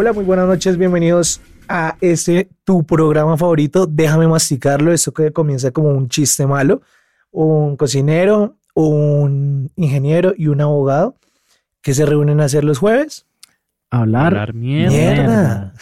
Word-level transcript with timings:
Hola, 0.00 0.12
muy 0.12 0.22
buenas 0.22 0.46
noches, 0.46 0.76
bienvenidos 0.76 1.40
a 1.68 1.96
este 2.00 2.48
tu 2.62 2.84
programa 2.84 3.36
favorito. 3.36 3.84
Déjame 3.84 4.28
masticarlo, 4.28 4.92
esto 4.92 5.12
que 5.12 5.32
comienza 5.32 5.72
como 5.72 5.88
un 5.88 6.08
chiste 6.08 6.46
malo. 6.46 6.82
Un 7.32 7.76
cocinero, 7.76 8.54
un 8.74 9.72
ingeniero 9.74 10.34
y 10.36 10.46
un 10.46 10.60
abogado 10.60 11.16
que 11.82 11.94
se 11.94 12.06
reúnen 12.06 12.40
a 12.40 12.44
hacer 12.44 12.62
los 12.62 12.78
jueves. 12.78 13.26
Hablar, 13.90 14.26
Hablar 14.26 14.54
mierda. 14.54 14.92
Mierda. 14.94 15.74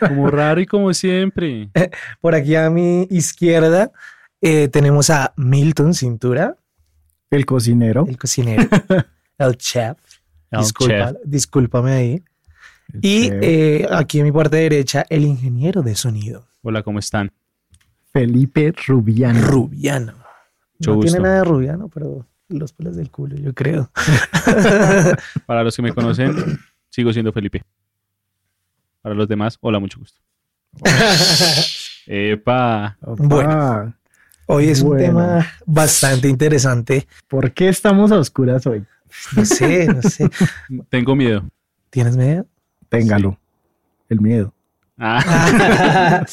Como 0.08 0.28
raro 0.30 0.58
y 0.62 0.66
como 0.66 0.94
siempre. 0.94 1.68
Por 2.22 2.34
aquí 2.34 2.54
a 2.56 2.70
mi 2.70 3.06
izquierda 3.10 3.92
eh, 4.40 4.68
tenemos 4.68 5.10
a 5.10 5.34
Milton 5.36 5.92
Cintura, 5.92 6.56
el 7.30 7.44
cocinero. 7.44 8.06
el 8.08 8.16
cocinero, 8.16 8.66
el 9.38 9.56
chef. 9.58 9.98
El 10.50 10.60
Disculpa- 10.60 11.12
chef. 11.12 11.16
Discúlpame 11.26 11.92
ahí. 11.92 12.22
El 12.92 13.00
Y 13.02 13.30
eh, 13.32 13.86
aquí 13.90 14.20
a 14.20 14.24
mi 14.24 14.32
parte 14.32 14.56
derecha, 14.56 15.04
el 15.08 15.24
ingeniero 15.24 15.82
de 15.82 15.94
sonido, 15.94 16.46
Hola, 16.62 16.82
¿cómo 16.82 16.98
están? 16.98 17.32
Felipe 18.12 18.72
Rubiano. 18.86 19.40
Rubiano. 19.40 20.12
Mucho 20.78 20.90
no 20.90 20.96
gusto. 20.96 21.12
tiene 21.12 21.24
nada 21.24 21.36
de 21.36 21.44
rubiano, 21.44 21.88
pero 21.88 22.26
los 22.48 22.72
pelos 22.72 22.96
del 22.96 23.10
culo, 23.10 23.36
yo 23.36 23.54
creo. 23.54 23.90
Para 25.46 25.62
los 25.62 25.74
que 25.76 25.82
me 25.82 25.92
conocen, 25.92 26.58
sigo 26.90 27.12
siendo 27.12 27.32
Felipe. 27.32 27.62
Para 29.00 29.14
los 29.14 29.28
demás, 29.28 29.56
hola, 29.60 29.78
mucho 29.78 29.98
gusto. 29.98 30.20
Epa, 32.06 32.96
Opa, 33.02 33.24
Bueno. 33.24 33.94
Hoy 34.46 34.68
es 34.68 34.82
un 34.82 34.96
tema 34.96 35.46
bastante 35.64 36.28
interesante. 36.28 37.06
¿Por 37.28 37.52
qué 37.52 37.68
estamos 37.68 38.10
a 38.10 38.18
oscuras 38.18 38.66
hoy? 38.66 38.84
No 39.36 39.44
sé, 39.44 39.86
no 39.86 40.02
sé. 40.02 40.28
tengo 40.88 41.14
miedo. 41.14 41.44
¿Tienes 41.88 42.16
miedo? 42.16 42.46
Téngalo. 42.90 43.38
El 44.08 44.20
miedo. 44.20 44.52
Ah, 44.98 46.26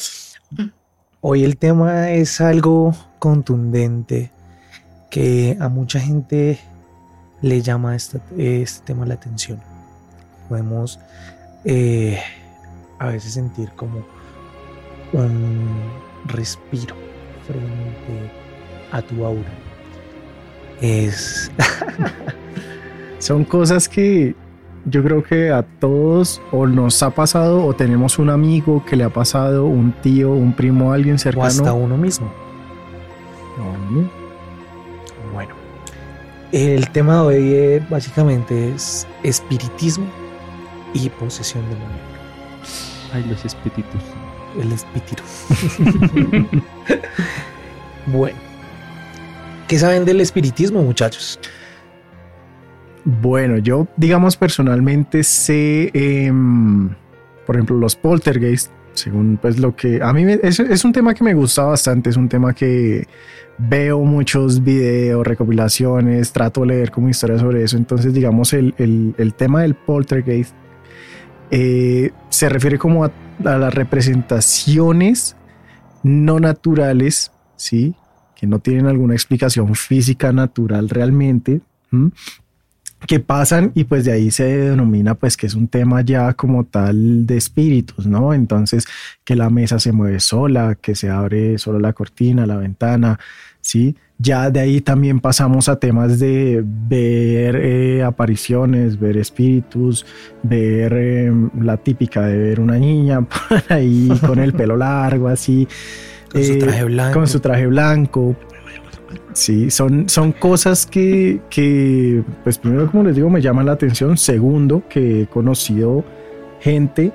Hoy 1.20 1.44
el 1.44 1.56
tema 1.56 2.10
es 2.10 2.40
algo 2.40 2.94
contundente 3.20 4.32
que 5.08 5.56
a 5.60 5.68
mucha 5.68 6.00
gente 6.00 6.58
le 7.42 7.62
llama 7.62 7.94
este, 7.94 8.20
este 8.36 8.84
tema 8.84 9.06
la 9.06 9.14
atención. 9.14 9.60
Podemos 10.48 10.98
eh, 11.64 12.20
a 12.98 13.06
veces 13.06 13.34
sentir 13.34 13.70
como 13.76 14.04
un 15.12 15.68
respiro 16.26 16.96
frente 17.46 18.32
a 18.90 19.00
tu 19.00 19.24
aura. 19.24 19.50
Es 20.80 21.52
Son 23.20 23.44
cosas 23.44 23.88
que 23.88 24.34
yo 24.90 25.02
creo 25.02 25.22
que 25.22 25.50
a 25.50 25.62
todos 25.62 26.40
o 26.52 26.66
nos 26.66 27.02
ha 27.02 27.10
pasado 27.10 27.64
o 27.64 27.74
tenemos 27.74 28.18
un 28.18 28.30
amigo 28.30 28.84
que 28.84 28.96
le 28.96 29.04
ha 29.04 29.10
pasado, 29.10 29.66
un 29.66 29.92
tío, 29.92 30.32
un 30.32 30.52
primo, 30.52 30.92
alguien 30.92 31.16
o 31.16 31.18
cercano. 31.18 31.46
hasta 31.46 31.72
uno 31.72 31.96
mismo. 31.96 32.32
No, 33.56 34.08
Bueno, 35.32 35.54
el 36.52 36.88
tema 36.90 37.14
de 37.14 37.20
hoy 37.20 37.54
eh, 37.54 37.86
básicamente 37.90 38.72
es 38.74 39.06
espiritismo 39.22 40.06
y 40.94 41.08
posesión 41.10 41.64
demoníaca. 41.68 42.02
ay, 43.12 43.24
los 43.28 43.44
espíritus. 43.44 44.02
El 44.60 44.72
espíritu. 44.72 45.22
bueno, 48.06 48.38
¿qué 49.66 49.78
saben 49.78 50.04
del 50.04 50.20
espiritismo, 50.20 50.82
muchachos? 50.82 51.38
Bueno, 53.04 53.58
yo, 53.58 53.86
digamos, 53.96 54.36
personalmente 54.36 55.22
sé, 55.22 55.90
em, 55.94 56.90
por 57.46 57.56
ejemplo, 57.56 57.76
los 57.76 57.96
poltergeist, 57.96 58.70
según 58.92 59.38
pues 59.40 59.58
lo 59.58 59.74
que 59.76 60.00
a 60.02 60.12
mí 60.12 60.24
me- 60.24 60.40
es, 60.42 60.58
es 60.60 60.84
un 60.84 60.92
tema 60.92 61.14
que 61.14 61.24
me 61.24 61.32
gusta 61.34 61.62
bastante, 61.64 62.10
es 62.10 62.16
un 62.16 62.28
tema 62.28 62.52
que 62.52 63.06
veo 63.56 64.00
muchos 64.00 64.62
videos, 64.62 65.26
recopilaciones, 65.26 66.32
trato 66.32 66.62
de 66.62 66.66
leer 66.68 66.90
como 66.90 67.08
historias 67.08 67.40
sobre 67.40 67.62
eso. 67.62 67.76
Entonces, 67.76 68.12
digamos, 68.12 68.52
el, 68.52 68.74
el- 68.78 69.34
tema 69.34 69.62
del 69.62 69.74
poltergeist 69.74 70.52
eh, 71.50 72.10
se 72.28 72.48
refiere 72.48 72.76
como 72.78 73.04
a, 73.04 73.12
las 73.42 73.72
representaciones 73.74 75.36
no 76.02 76.40
naturales, 76.40 77.32
¿sí? 77.56 77.94
Que 78.36 78.46
no 78.46 78.58
tienen 78.58 78.86
alguna 78.86 79.14
explicación 79.14 79.74
física 79.74 80.32
natural 80.32 80.88
realmente. 80.88 81.60
Que 83.06 83.20
pasan 83.20 83.72
y 83.74 83.84
pues 83.84 84.04
de 84.04 84.12
ahí 84.12 84.30
se 84.30 84.44
denomina 84.44 85.14
pues 85.14 85.36
que 85.36 85.46
es 85.46 85.54
un 85.54 85.68
tema 85.68 86.00
ya 86.02 86.34
como 86.34 86.64
tal 86.64 87.26
de 87.26 87.36
espíritus, 87.36 88.06
¿no? 88.06 88.34
Entonces 88.34 88.86
que 89.24 89.36
la 89.36 89.50
mesa 89.50 89.78
se 89.78 89.92
mueve 89.92 90.20
sola, 90.20 90.76
que 90.80 90.94
se 90.94 91.08
abre 91.08 91.58
solo 91.58 91.78
la 91.78 91.92
cortina, 91.92 92.46
la 92.46 92.56
ventana, 92.56 93.18
¿sí? 93.60 93.96
Ya 94.20 94.50
de 94.50 94.58
ahí 94.58 94.80
también 94.80 95.20
pasamos 95.20 95.68
a 95.68 95.78
temas 95.78 96.18
de 96.18 96.64
ver 96.64 97.54
eh, 97.56 98.02
apariciones, 98.02 98.98
ver 98.98 99.16
espíritus, 99.16 100.04
ver 100.42 100.92
eh, 100.92 101.32
la 101.60 101.76
típica 101.76 102.26
de 102.26 102.36
ver 102.36 102.58
una 102.58 102.78
niña 102.78 103.20
por 103.48 103.62
ahí 103.68 104.08
con 104.26 104.40
el 104.40 104.54
pelo 104.54 104.76
largo 104.76 105.28
así. 105.28 105.68
Con 106.32 106.42
su 106.42 106.54
eh, 106.54 106.56
traje 106.56 106.84
blanco. 106.84 107.18
Con 107.18 107.28
su 107.28 107.38
traje 107.38 107.66
blanco. 107.68 108.36
Sí, 109.38 109.70
son, 109.70 110.08
son 110.08 110.32
cosas 110.32 110.84
que, 110.84 111.40
que, 111.48 112.24
pues 112.42 112.58
primero, 112.58 112.90
como 112.90 113.04
les 113.04 113.14
digo, 113.14 113.30
me 113.30 113.40
llaman 113.40 113.66
la 113.66 113.72
atención. 113.72 114.16
Segundo, 114.18 114.82
que 114.88 115.22
he 115.22 115.26
conocido 115.28 116.04
gente, 116.60 117.12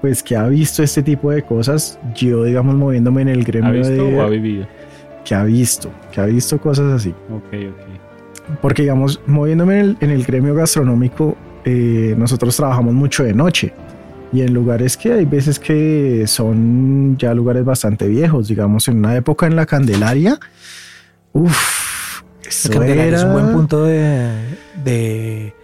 pues 0.00 0.22
que 0.22 0.36
ha 0.36 0.46
visto 0.46 0.84
este 0.84 1.02
tipo 1.02 1.32
de 1.32 1.42
cosas. 1.42 1.98
Yo, 2.14 2.44
digamos, 2.44 2.76
moviéndome 2.76 3.22
en 3.22 3.28
el 3.30 3.42
gremio 3.42 3.70
¿Ha 3.70 3.72
visto 3.72 4.04
de... 4.04 4.16
o 4.16 4.22
ha 4.22 4.28
vivido? 4.28 4.66
que 5.24 5.34
ha 5.34 5.42
visto, 5.42 5.90
que 6.12 6.20
ha 6.20 6.26
visto 6.26 6.60
cosas 6.60 6.92
así. 6.92 7.10
Ok, 7.30 7.52
ok. 7.52 8.58
Porque, 8.62 8.82
digamos, 8.82 9.20
moviéndome 9.26 9.80
en 9.80 9.84
el, 9.84 9.96
en 10.00 10.10
el 10.10 10.24
gremio 10.24 10.54
gastronómico, 10.54 11.36
eh, 11.64 12.14
nosotros 12.16 12.56
trabajamos 12.56 12.94
mucho 12.94 13.24
de 13.24 13.34
noche. 13.34 13.72
Y 14.32 14.42
en 14.42 14.54
lugares 14.54 14.96
que 14.96 15.12
hay 15.12 15.24
veces 15.24 15.58
que 15.58 16.28
son 16.28 17.16
ya 17.18 17.34
lugares 17.34 17.64
bastante 17.64 18.06
viejos, 18.06 18.46
digamos, 18.46 18.86
en 18.86 18.98
una 18.98 19.16
época 19.16 19.48
en 19.48 19.56
la 19.56 19.66
Candelaria, 19.66 20.38
uff, 21.32 22.22
La 22.68 22.74
Candelaria 22.74 23.16
es 23.16 23.24
un 23.24 23.32
buen 23.32 23.52
punto 23.52 23.84
de, 23.84 24.58
de, 24.84 25.54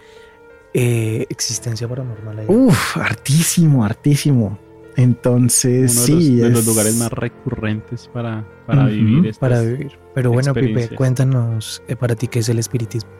eh, 0.73 1.25
existencia 1.29 1.87
paranormal 1.87 2.39
ahí. 2.39 2.45
Uff, 2.47 2.97
hartísimo, 2.97 3.83
hartísimo. 3.83 4.57
Entonces, 4.95 5.91
Uno 5.95 6.01
de, 6.01 6.05
sí, 6.23 6.31
los, 6.37 6.41
de 6.43 6.49
los 6.49 6.59
es- 6.61 6.67
lugares 6.67 6.95
más 6.97 7.11
recurrentes 7.11 8.07
para, 8.11 8.45
para 8.65 8.83
Ujú. 8.85 8.91
vivir. 8.91 9.25
estas- 9.27 9.37
para 9.49 9.61
vivir. 9.61 9.91
Pero 10.15 10.31
bueno, 10.31 10.53
Pipe, 10.53 10.89
cuéntanos 10.95 11.83
eh, 11.87 11.95
para 11.95 12.15
ti 12.15 12.27
qué 12.27 12.39
es 12.39 12.49
el 12.49 12.57
espiritismo. 12.59 13.11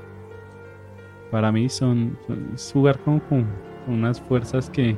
Para 1.29 1.51
mí 1.51 1.69
son, 1.69 2.17
son- 2.25 2.51
es 2.55 2.71
jugar 2.73 2.97
con, 2.99 3.19
con 3.19 3.45
unas 3.87 4.19
fuerzas 4.21 4.69
que 4.71 4.95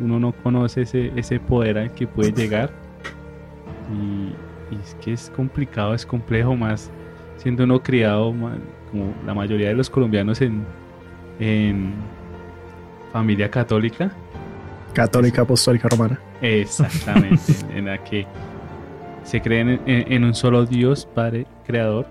uno 0.00 0.18
no 0.18 0.32
conoce 0.42 0.82
ese, 0.82 1.12
ese 1.16 1.38
poder 1.38 1.78
al 1.78 1.92
que 1.92 2.06
puede 2.08 2.32
llegar. 2.32 2.72
Y, 3.92 4.32
y 4.70 4.76
es 4.76 4.94
que 5.00 5.12
es 5.12 5.30
complicado, 5.34 5.94
es 5.94 6.04
complejo 6.04 6.56
más 6.56 6.90
siendo 7.36 7.64
uno 7.64 7.82
criado 7.82 8.34
como 8.90 9.14
la 9.24 9.34
mayoría 9.34 9.68
de 9.68 9.74
los 9.74 9.88
colombianos 9.88 10.40
en, 10.40 10.64
en 11.38 11.94
familia 13.12 13.50
católica. 13.50 14.10
católica 14.92 15.42
apostólica 15.42 15.88
romana. 15.88 16.18
Exactamente, 16.42 17.52
en 17.74 17.86
la 17.86 18.02
que 18.02 18.26
se 19.22 19.40
creen 19.40 19.80
en, 19.86 20.12
en 20.12 20.24
un 20.24 20.34
solo 20.34 20.64
Dios, 20.66 21.06
Padre, 21.14 21.46
Creador, 21.66 22.06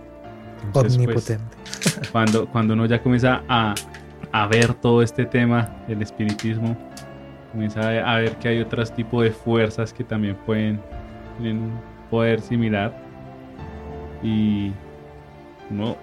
Entonces, 0.65 0.97
pues, 0.97 1.29
Omnipotente. 1.29 1.57
cuando, 2.11 2.47
cuando 2.47 2.73
uno 2.73 2.85
ya 2.85 3.01
comienza 3.01 3.43
a, 3.47 3.73
a 4.31 4.47
ver 4.47 4.73
todo 4.75 5.01
este 5.01 5.25
tema 5.25 5.69
del 5.87 6.01
espiritismo, 6.01 6.77
comienza 7.51 7.81
a, 7.81 8.17
ver 8.17 8.35
que 8.37 8.49
hay 8.49 8.59
otros 8.59 8.93
tipos 8.93 9.23
de 9.23 9.31
fuerzas 9.31 9.91
que 9.93 10.03
también 10.03 10.35
pueden 10.45 10.79
tener 11.37 11.53
un 11.53 11.96
poder 12.09 12.41
similar. 12.41 12.93
Y 14.23 14.71
uno 15.69 15.95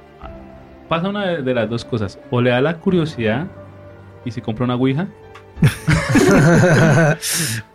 pasa 0.88 1.08
una 1.08 1.26
de, 1.26 1.42
de 1.42 1.54
las 1.54 1.68
dos 1.68 1.84
cosas. 1.84 2.18
O 2.30 2.40
le 2.40 2.50
da 2.50 2.60
la 2.60 2.76
curiosidad 2.78 3.46
y 4.24 4.30
se 4.30 4.40
compra 4.42 4.64
una 4.64 4.74
Ouija. 4.76 5.06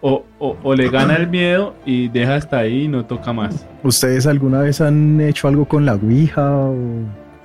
o, 0.01 0.23
o- 0.39 0.57
o 0.63 0.75
le 0.75 0.89
gana 0.89 1.15
el 1.15 1.27
miedo 1.27 1.75
y 1.85 2.07
deja 2.09 2.35
hasta 2.35 2.59
ahí 2.59 2.83
y 2.83 2.87
no 2.87 3.05
toca 3.05 3.33
más. 3.33 3.65
¿Ustedes 3.83 4.27
alguna 4.27 4.59
vez 4.61 4.81
han 4.81 5.19
hecho 5.21 5.47
algo 5.47 5.65
con 5.65 5.85
la 5.85 5.95
Ouija 5.95 6.51
o 6.55 6.75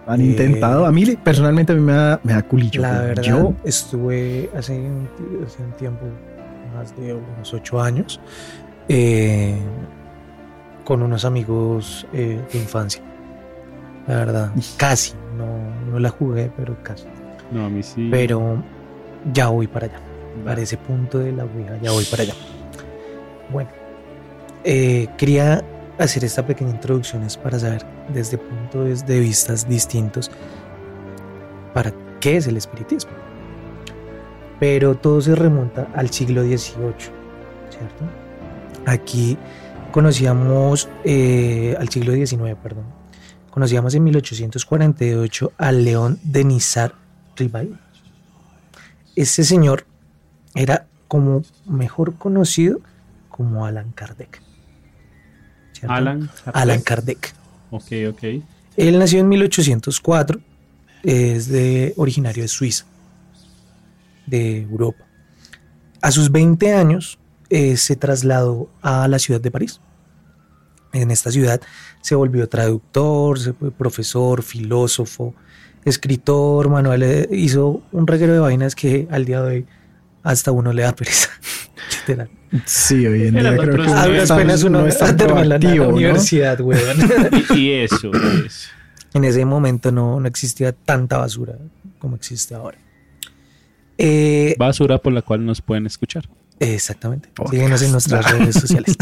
han 0.07 0.21
Eh, 0.21 0.25
intentado? 0.25 0.87
A 0.87 0.93
mí 0.93 1.05
personalmente 1.23 1.73
a 1.73 1.77
mí 1.77 1.83
me 1.83 1.93
da, 1.93 2.21
me 2.23 2.33
da 2.33 2.43
culillo. 2.43 2.83
La 2.83 3.01
verdad, 3.03 3.23
Yo, 3.23 3.55
estuve 3.65 4.51
hace 4.57 4.75
un, 4.79 5.09
hace 5.47 5.63
un 5.63 5.73
tiempo, 5.73 6.05
más 6.75 6.97
de 6.97 7.15
unos 7.15 7.55
ocho 7.55 7.81
años, 7.81 8.21
eh, 8.89 9.57
con 10.85 11.03
unos 11.03 11.25
amigos 11.25 12.07
eh, 12.13 12.41
de 12.53 12.59
infancia. 12.59 13.03
La 14.07 14.17
verdad, 14.17 14.53
casi. 14.77 15.15
No, 15.37 15.47
no 15.91 15.99
la 15.99 16.11
jugué, 16.11 16.51
pero 16.57 16.77
casi. 16.83 17.07
No, 17.51 17.67
a 17.67 17.69
mí 17.69 17.83
sí. 17.83 18.09
Pero 18.11 18.63
ya 19.33 19.49
voy 19.49 19.67
para 19.67 19.87
allá. 19.87 19.99
Va. 20.41 20.45
Para 20.45 20.61
ese 20.61 20.77
punto 20.77 21.19
de 21.19 21.33
la 21.33 21.45
Ouija, 21.45 21.79
ya 21.81 21.91
voy 21.93 22.05
para 22.05 22.23
allá. 22.25 22.35
Bueno, 23.51 23.71
eh, 24.65 25.09
quería 25.17 25.65
hacer 25.99 26.25
esta 26.25 26.45
pequeña 26.45 26.71
introducción 26.71 27.23
es 27.23 27.37
para 27.37 27.59
saber 27.59 27.85
desde 28.13 28.39
puntos 28.39 29.07
de 29.07 29.21
vistas 29.21 29.69
distintos 29.69 30.31
para 31.73 31.93
qué 32.21 32.39
es 32.39 32.47
el 32.47 32.57
espiritismo. 32.57 33.13
Pero 34.59 34.95
todo 34.95 35.21
se 35.21 35.35
remonta 35.35 35.89
al 35.95 36.11
siglo 36.11 36.43
XVIII, 36.43 36.57
¿cierto? 37.71 38.05
Aquí 38.87 39.37
conocíamos, 39.95 40.89
eh, 41.05 41.77
al 41.79 41.89
siglo 41.89 42.15
XIX, 42.15 42.57
perdón, 42.61 42.83
conocíamos 43.49 43.95
en 43.95 44.03
1848 44.03 45.53
al 45.57 45.85
León 45.85 46.19
de 46.25 46.43
Nizar 46.43 46.97
Ribay. 47.37 47.73
Este 49.15 49.45
señor 49.45 49.87
era 50.57 50.89
como 51.07 51.45
mejor 51.65 52.17
conocido 52.17 52.81
como 53.29 53.67
Alan 53.67 53.93
Kardec. 53.93 54.43
¿cierto? 55.75 55.95
Alan. 55.95 56.29
Alan 56.47 56.81
Kardec. 56.81 57.33
Ok, 57.71 57.93
ok. 58.09 58.25
Él 58.77 58.99
nació 58.99 59.21
en 59.21 59.29
1804, 59.29 60.41
es 61.05 61.47
de 61.47 61.95
originario 61.97 62.43
de 62.43 62.49
Suiza, 62.49 62.85
de 64.27 64.63
Europa. 64.63 65.05
A 66.03 66.11
sus 66.11 66.33
20 66.33 66.75
años 66.75 67.21
eh, 67.49 67.77
se 67.77 67.95
trasladó 67.95 68.69
a 68.83 69.07
la 69.07 69.21
ciudad 69.21 69.41
de 69.41 69.53
París. 69.53 69.81
En 70.95 71.11
esta 71.11 71.31
ciudad 71.31 71.61
se 72.01 72.15
volvió 72.15 72.49
traductor, 72.49 73.39
se 73.39 73.53
fue 73.53 73.71
profesor, 73.71 74.43
filósofo, 74.43 75.35
escritor, 75.85 76.71
manual, 76.71 77.03
eh, 77.03 77.29
hizo 77.33 77.83
un 77.93 78.07
reguero 78.07 78.33
de 78.33 78.39
vainas 78.39 78.75
que 78.75 79.07
al 79.11 79.25
día 79.27 79.43
de 79.43 79.49
hoy 79.57 79.67
hasta 80.23 80.53
uno 80.53 80.73
le 80.73 80.83
da 80.83 80.95
pereza. 80.95 81.29
Literal. 82.09 82.31
sí, 82.65 83.07
hoy 83.07 83.27
en 83.27 83.35
día 83.35 83.57
creo 83.57 83.77
que. 83.85 83.91
A 83.93 84.07
no 84.07 84.11
ver, 84.13 84.21
es 84.21 84.29
tan- 84.29 84.39
apenas 84.39 84.63
uno 84.63 84.81
no 84.81 84.87
es 84.87 84.97
tan 84.97 85.17
termina 85.17 85.59
la, 85.59 85.83
universidad, 85.89 86.61
weón. 86.61 86.97
Y, 87.55 87.73
eso, 87.73 88.11
eso. 88.47 88.69
En 89.13 89.25
ese 89.25 89.45
momento 89.45 89.93
no, 89.93 90.19
no 90.21 90.27
existía 90.29 90.73
tanta 90.73 91.19
basura 91.19 91.59
como 91.99 92.17
existe 92.17 92.55
ahora. 92.55 92.79
Eh, 93.99 94.55
Basura 94.59 94.99
por 94.99 95.13
la 95.13 95.23
cual 95.23 95.45
nos 95.45 95.61
pueden 95.61 95.87
escuchar. 95.87 96.29
exactamente. 96.59 97.29
Podcast. 97.35 97.53
Síguenos 97.55 97.83
en 97.83 97.93
nuestras 97.93 98.31
redes 98.39 98.55
sociales. 98.55 98.97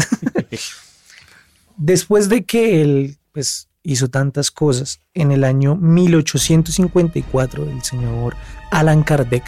Después 1.85 2.29
de 2.29 2.45
que 2.45 2.81
él 2.81 3.17
pues, 3.33 3.67
hizo 3.83 4.07
tantas 4.09 4.51
cosas, 4.51 5.01
en 5.13 5.33
el 5.33 5.43
año 5.43 5.75
1854 5.75 7.69
el 7.69 7.83
señor 7.83 8.37
Alan 8.71 9.03
Kardec, 9.03 9.43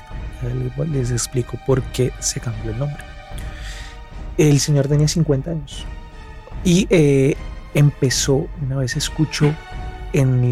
les- 0.92 1.12
explico 1.12 1.58
por 1.66 1.82
qué 1.94 2.12
se 2.20 2.42
cambió 2.42 2.72
el 2.72 2.80
nombre. 2.80 3.02
El 4.38 4.60
señor 4.60 4.90
tenía 4.90 5.08
50 5.08 5.50
años 5.52 5.86
y 6.66 6.88
eh, 6.90 7.38
empezó, 7.74 8.48
una 8.62 8.76
vez 8.76 8.98
escuchó 8.98 9.56
en, 10.12 10.44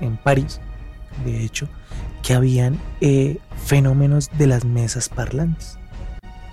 en 0.00 0.16
París, 0.18 0.60
de 1.24 1.44
hecho, 1.44 1.68
que 2.22 2.34
habían 2.34 2.78
eh, 3.00 3.38
fenómenos 3.66 4.30
de 4.38 4.46
las 4.46 4.64
mesas 4.64 5.08
parlantes. 5.08 5.80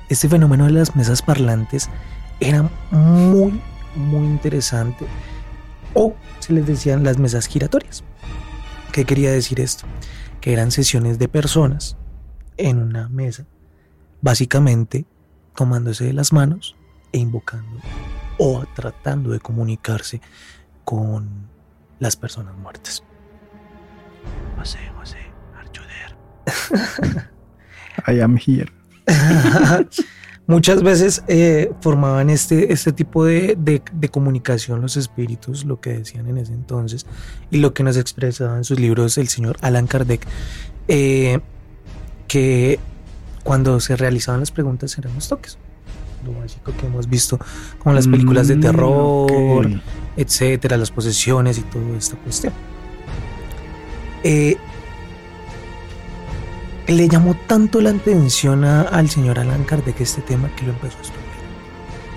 Este 0.09 0.27
fenómeno 0.27 0.65
de 0.65 0.71
las 0.71 0.95
mesas 0.95 1.21
parlantes 1.21 1.87
era 2.39 2.67
muy, 2.89 3.61
muy 3.95 4.25
interesante. 4.25 5.05
O 5.93 6.15
se 6.39 6.53
les 6.53 6.65
decían 6.65 7.03
las 7.03 7.17
mesas 7.17 7.47
giratorias. 7.47 8.03
¿Qué 8.91 9.05
quería 9.05 9.31
decir 9.31 9.59
esto? 9.59 9.85
Que 10.39 10.53
eran 10.53 10.71
sesiones 10.71 11.19
de 11.19 11.27
personas 11.27 11.97
en 12.57 12.79
una 12.79 13.09
mesa, 13.09 13.45
básicamente 14.21 15.05
tomándose 15.55 16.05
de 16.05 16.13
las 16.13 16.33
manos 16.33 16.75
e 17.11 17.17
invocando 17.17 17.79
o 18.37 18.65
tratando 18.73 19.31
de 19.31 19.39
comunicarse 19.39 20.21
con 20.83 21.49
las 21.99 22.15
personas 22.15 22.55
muertas. 22.57 23.03
José, 24.57 24.79
José, 24.97 25.17
ayuder. 25.59 27.29
I 28.07 28.21
am 28.21 28.37
here. 28.37 28.71
Muchas 30.51 30.83
veces 30.83 31.23
eh, 31.27 31.71
formaban 31.81 32.29
este, 32.29 32.73
este 32.73 32.91
tipo 32.91 33.23
de, 33.23 33.55
de- 33.57 33.81
de 33.93 34.09
comunicación 34.09 34.81
los 34.81 34.97
espíritus, 34.97 35.63
lo 35.65 35.79
que 35.79 35.91
decían 35.99 36.27
en 36.27 36.37
ese 36.37 36.51
entonces, 36.53 37.05
y 37.49 37.57
lo 37.59 37.73
que 37.73 37.83
nos 37.83 37.95
expresaba 37.95 38.57
en 38.57 38.63
sus 38.65 38.79
libros 38.79 39.17
el 39.17 39.27
señor 39.29 39.55
Alan 39.61 39.87
Kardec, 39.87 40.27
eh, 40.89 41.39
que 42.27 42.79
cuando 43.43 43.79
se 43.79 43.95
realizaban 43.95 44.41
las 44.41 44.51
preguntas 44.51 44.97
eran 44.97 45.13
los 45.15 45.27
toques. 45.29 45.57
Lo 46.25 46.33
básico 46.39 46.71
que 46.79 46.85
hemos 46.85 47.07
visto, 47.09 47.39
como 47.79 47.95
las 47.95 48.07
películas 48.07 48.47
de 48.47 48.57
Mm, 48.57 48.61
terror, 48.61 49.67
etcétera, 50.17 50.75
las 50.77 50.91
posesiones 50.91 51.57
y 51.57 51.61
toda 51.61 51.97
esta 51.97 52.15
cuestión. 52.17 52.53
Eh, 54.23 54.57
le 56.87 57.07
llamó 57.07 57.35
tanto 57.47 57.81
la 57.81 57.91
atención 57.91 58.63
a- 58.65 58.81
al 58.81 59.09
señor 59.09 59.39
Alan 59.39 59.63
Kardec 59.63 59.99
este 60.01 60.21
tema 60.21 60.49
que 60.55 60.65
lo 60.65 60.71
empezó 60.73 60.97
a 60.97 61.01
estudiar. 61.01 61.21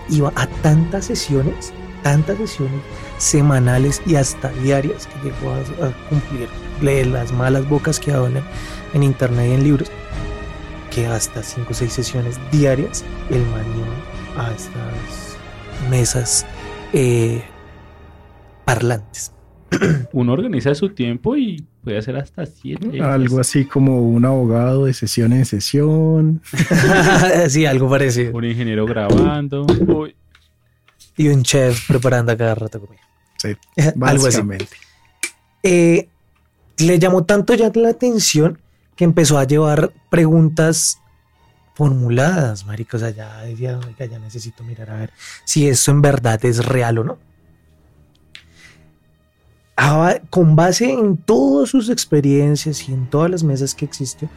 Iba 0.09 0.33
a 0.35 0.47
tantas 0.47 1.07
sesiones, 1.07 1.73
tantas 2.03 2.37
sesiones 2.39 2.81
semanales 3.19 4.03
y 4.07 4.17
hasta 4.17 4.49
diarias 4.51 5.07
que 5.07 5.29
llegó 5.29 5.53
a, 5.53 5.93
cumplir 6.09 6.49
las 7.07 7.33
malas 7.33 7.69
bocas 7.69 7.99
que 8.01 8.13
hablan 8.13 8.43
en 8.93 9.03
internet 9.03 9.47
y 9.51 9.55
en 9.55 9.65
libros, 9.65 9.91
que 10.91 11.07
hasta 11.07 11.43
cinco 11.43 11.69
o 11.71 11.75
seis 11.75 11.93
sesiones 11.93 12.39
diarias 12.51 13.05
el 13.31 13.45
man 13.47 13.65
iba 13.77 14.45
a 14.45 14.53
estas 14.53 15.89
mesas 15.91 16.47
eh, 16.93 17.45
parlantes. 18.65 19.34
Uno 20.13 20.33
organiza 20.33 20.75
su 20.75 20.91
tiempo 20.91 21.37
y 21.37 21.65
puede 21.83 21.99
hacer 21.99 22.17
hasta 22.17 22.47
siete. 22.47 23.01
Algo 23.01 23.41
así 23.41 23.65
como 23.65 24.03
un 24.03 24.25
abogado 24.25 24.87
de 24.87 24.95
sesión 24.95 25.33
en 25.33 25.45
sesión. 25.45 26.43
sí, 27.49 27.67
algo 27.67 27.89
parecido. 27.89 28.33
Un 28.37 28.45
ingeniero 28.45 28.87
grabando. 28.87 29.65
Uy, 29.87 30.15
Y 31.17 31.29
un 31.29 31.43
chef 31.43 31.87
preparando 31.89 32.33
a 32.33 32.37
cada 32.37 32.55
rato 32.55 32.81
comida. 32.81 33.01
Sí, 33.39 33.57
algo 33.77 34.05
así. 34.05 34.39
básicamente. 34.39 34.69
Eh, 35.63 36.09
le 36.79 36.99
llamó 36.99 37.25
tanto 37.25 37.55
ya 37.55 37.71
la 37.75 37.91
atención 37.91 38.59
que 38.97 39.05
empezó 39.05 39.39
a 39.39 39.45
llevar 39.45 39.93
preguntas 40.11 40.99
formuladas, 41.75 42.67
marica. 42.67 42.97
O 42.97 43.01
sea, 43.01 43.11
ya 43.11 43.43
decía, 43.43 43.79
"Oiga, 43.85 44.07
ya 44.07 44.19
necesito 44.19 44.63
mirar 44.65 44.91
a 44.91 44.97
ver 44.97 45.11
si 45.45 45.69
esto 45.69 45.91
en 45.91 46.03
verdad 46.03 46.43
es 46.45 46.65
real 46.65 46.99
o 46.99 47.05
no. 47.05 47.19
Con 50.31 50.57
base 50.57 50.91
en 50.91 51.17
todas 51.17 51.71
sus 51.71 51.89
experiencias 51.91 52.89
y 52.89 52.93
en 52.93 53.07
todas 53.07 53.31
las 53.31 53.43
mesas 53.43 53.75
que 53.75 53.85
existió, 53.85 54.29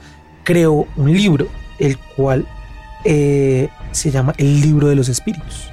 creó 0.43 0.87
un 0.95 1.11
libro, 1.11 1.47
el 1.79 1.97
cual 1.97 2.47
eh, 3.03 3.69
se 3.91 4.11
llama 4.11 4.33
El 4.37 4.61
Libro 4.61 4.87
de 4.87 4.95
los 4.95 5.09
Espíritus, 5.09 5.69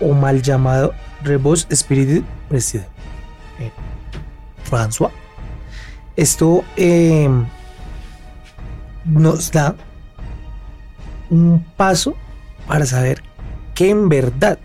o 0.00 0.12
mal 0.12 0.42
llamado 0.42 0.92
Rebos 1.22 1.66
Spirit 1.70 2.24
President. 2.48 2.88
Eh, 3.60 3.70
François. 4.68 5.10
Esto 6.16 6.64
eh, 6.76 7.28
nos 9.04 9.50
da 9.50 9.74
un 11.30 11.64
paso 11.76 12.14
para 12.66 12.86
saber 12.86 13.22
qué 13.74 13.90
en 13.90 14.08
verdad 14.08 14.58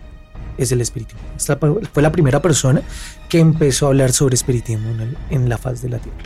es 0.58 0.72
el. 0.72 0.80
Esta 0.80 1.58
fue 1.92 2.02
la 2.02 2.12
primera 2.12 2.40
persona 2.40 2.82
que 3.30 3.38
empezó 3.38 3.86
a 3.86 3.88
hablar 3.90 4.12
sobre 4.12 4.34
espiritismo 4.34 4.90
en, 4.90 5.00
el- 5.00 5.16
en 5.30 5.48
la 5.48 5.56
faz 5.56 5.80
de 5.80 5.88
la 5.88 5.98
Tierra. 5.98 6.18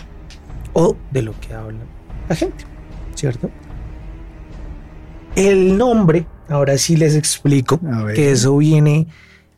O 0.73 0.97
de 1.13 1.23
lo 1.23 1.39
que 1.41 1.55
habla 1.55 1.79
la 2.29 2.35
gente, 2.35 2.65
¿cierto? 3.15 3.49
El 5.37 5.77
nombre, 5.77 6.27
ahora 6.49 6.79
sí 6.79 6.97
les 6.97 7.15
explico 7.15 7.79
ver. 7.83 8.15
que 8.15 8.31
eso 8.33 8.57
viene 8.57 9.07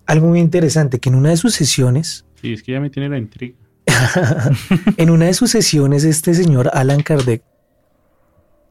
algo 0.06 0.28
muy 0.28 0.40
interesante, 0.40 0.98
que 0.98 1.08
en 1.08 1.14
una 1.14 1.30
de 1.30 1.36
sus 1.36 1.54
sesiones, 1.54 2.24
Sí, 2.40 2.52
es 2.52 2.62
que 2.62 2.72
ya 2.72 2.80
me 2.80 2.90
tiene 2.90 3.08
la 3.08 3.18
intriga. 3.18 3.56
en 4.96 5.10
una 5.10 5.26
de 5.26 5.34
sus 5.34 5.50
sesiones 5.50 6.04
este 6.04 6.34
señor 6.34 6.70
Alan 6.74 7.02
Kardec 7.02 7.42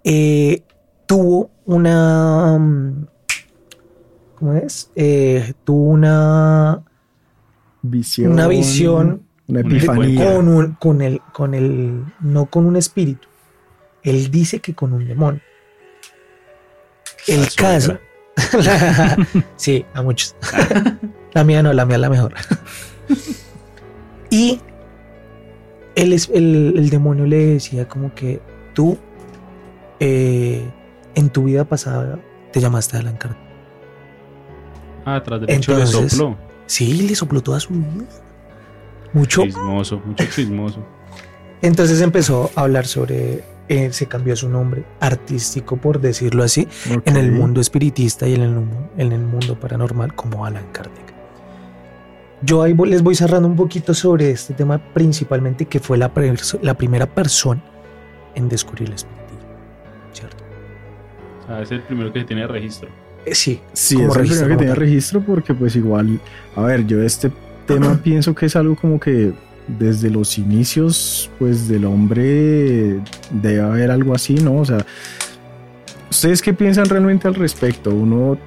eh, 0.03 0.61
tuvo 1.07 1.49
una... 1.65 2.57
mm, 2.59 3.07
¿Cómo 4.35 4.53
es? 4.53 4.91
Eh, 4.95 5.53
tuvo 5.63 5.89
una, 5.91 6.83
Visión. 7.89 8.31
una 8.33 8.47
visión 8.47 9.21
Una 9.47 9.59
Un 9.61 9.65
epifanía. 9.67 10.33
con, 10.35 10.47
un- 10.47 10.73
con 10.73 11.01
el, 11.01 11.21
con 11.33 11.53
el, 11.53 12.03
no 12.19 12.45
con 12.47 12.65
un 12.65 12.75
espíritu. 12.75 13.27
Él 14.03 14.29
dice 14.31 14.59
que 14.59 14.73
con 14.75 14.93
un 14.93 15.07
demonio. 15.07 15.41
El 17.27 17.41
La 17.41 17.47
caso. 17.55 17.97
suegra. 18.37 19.17
sí, 19.55 19.85
a 19.93 20.01
muchos. 20.01 20.35
la 21.33 21.43
mía 21.43 21.63
no, 21.63 21.73
la 21.73 21.85
mía 21.85 21.95
es 21.95 22.01
la 22.01 22.09
mejor. 22.09 22.33
y 24.29 24.59
él 25.95 26.13
es, 26.13 26.29
el, 26.33 26.73
el 26.77 26.89
demonio 26.89 27.25
le 27.25 27.37
decía 27.53 27.87
como 27.87 28.13
que 28.13 28.41
tú 28.73 28.97
eh, 29.99 30.69
en 31.15 31.29
tu 31.29 31.43
vida 31.45 31.63
pasada 31.65 32.19
te 32.51 32.59
llamaste 32.59 32.97
Alan 32.97 33.15
Kardec. 33.17 33.39
Ah, 35.05 35.21
tras 35.23 35.39
derecho 35.41 35.73
le 35.77 35.83
Entonces- 35.83 36.11
sopló. 36.11 36.37
Sí, 36.65 36.93
le 37.07 37.15
sopló 37.15 37.41
toda 37.41 37.59
su 37.59 37.73
vida. 37.73 38.05
Mucho. 39.13 39.43
Chismoso, 39.43 40.01
mucho 40.05 40.25
chismoso. 40.25 40.79
Entonces 41.61 42.01
empezó 42.01 42.51
a 42.55 42.61
hablar 42.61 42.85
sobre, 42.85 43.43
eh, 43.69 43.91
se 43.93 44.07
cambió 44.07 44.35
su 44.35 44.49
nombre 44.49 44.83
artístico, 44.99 45.77
por 45.77 45.99
decirlo 46.01 46.43
así, 46.43 46.67
en 47.05 47.15
el 47.17 47.31
mundo 47.31 47.61
espiritista 47.61 48.27
y 48.27 48.35
en 48.35 48.41
el, 48.41 48.51
mu- 48.51 48.87
en 48.97 49.11
el 49.13 49.21
mundo 49.21 49.59
paranormal 49.59 50.13
como 50.15 50.45
Alan 50.45 50.65
Kardec. 50.71 51.13
Yo 52.41 52.61
ahí 52.61 52.75
les 52.85 53.01
voy 53.01 53.15
cerrando 53.15 53.47
un 53.47 53.55
poquito 53.55 53.93
sobre 53.93 54.29
este 54.29 54.53
tema, 54.53 54.77
principalmente 54.93 55.65
que 55.65 55.79
fue 55.79 55.97
la, 55.97 56.13
primera 56.13 57.05
persona 57.07 57.63
en 58.35 58.49
descubrir 58.49 58.89
el 58.89 58.95
espiritismo. 58.95 59.39
¿Cierto? 60.11 60.43
Es 61.61 61.71
el 61.71 61.81
primero 61.83 62.11
que 62.11 62.23
tiene 62.25 62.45
registro. 62.45 62.89
Eh, 63.25 63.33
sí, 63.35 63.59
Sí, 63.73 63.95
como 63.95 64.15
es 64.15 64.31
el 64.31 64.37
primero 64.37 64.57
que 64.59 64.65
tal. 64.67 64.75
registro 64.75 65.21
porque 65.21 65.53
pues 65.53 65.75
igual, 65.75 66.19
a 66.55 66.61
ver, 66.61 66.85
yo 66.85 67.01
este 67.01 67.31
tema 67.65 67.99
pienso 68.03 68.35
que 68.35 68.45
es 68.45 68.55
algo 68.55 68.75
como 68.75 68.99
que 68.99 69.33
desde 69.67 70.11
los 70.11 70.37
inicios 70.37 71.29
pues 71.39 71.67
del 71.67 71.85
hombre 71.85 72.99
debe 73.31 73.61
haber 73.61 73.89
algo 73.91 74.13
así, 74.13 74.35
¿no? 74.35 74.57
O 74.57 74.65
sea, 74.65 74.85
¿ustedes 76.09 76.41
qué 76.41 76.53
piensan 76.53 76.85
realmente 76.85 77.27
al 77.27 77.35
respecto? 77.35 77.89
Uno 77.89 78.37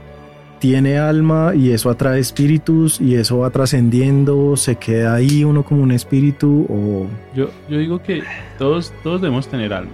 tiene 0.60 0.98
alma 0.98 1.54
y 1.54 1.70
eso 1.70 1.90
atrae 1.90 2.20
espíritus 2.20 3.00
y 3.00 3.14
eso 3.14 3.38
va 3.38 3.50
trascendiendo, 3.50 4.56
se 4.56 4.76
queda 4.76 5.14
ahí 5.14 5.44
uno 5.44 5.64
como 5.64 5.82
un 5.82 5.92
espíritu 5.92 6.66
o... 6.68 7.06
Yo, 7.34 7.50
yo 7.68 7.78
digo 7.78 8.02
que 8.02 8.22
todos, 8.58 8.92
todos 9.02 9.20
debemos 9.20 9.48
tener 9.48 9.72
alma. 9.72 9.92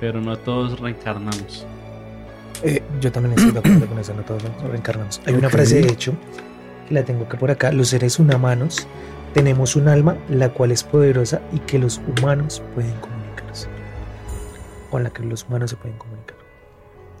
Pero 0.00 0.20
no 0.20 0.36
todos 0.36 0.78
reencarnamos. 0.80 1.66
Eh, 2.62 2.82
yo 3.00 3.12
también 3.12 3.34
estoy 3.34 3.52
de 3.52 3.58
acuerdo 3.58 3.86
con 3.86 3.98
eso, 3.98 4.14
no 4.14 4.22
todos 4.22 4.42
nos 4.44 4.62
reencarnamos. 4.62 5.20
Hay 5.26 5.34
una 5.34 5.50
frase, 5.50 5.82
de 5.82 5.92
hecho, 5.92 6.14
que 6.88 6.94
la 6.94 7.04
tengo 7.04 7.28
que 7.28 7.36
por 7.36 7.50
acá. 7.50 7.72
Los 7.72 7.88
seres 7.88 8.18
humanos 8.18 8.86
tenemos 9.32 9.76
un 9.76 9.88
alma 9.88 10.16
la 10.28 10.50
cual 10.50 10.72
es 10.72 10.84
poderosa 10.84 11.42
y 11.52 11.58
que 11.60 11.78
los 11.78 12.00
humanos 12.16 12.62
pueden 12.74 12.94
comunicarse. 13.00 13.68
Con 14.90 15.02
la 15.02 15.10
que 15.10 15.22
los 15.24 15.44
humanos 15.44 15.70
se 15.70 15.76
pueden 15.76 15.98
comunicar. 15.98 16.36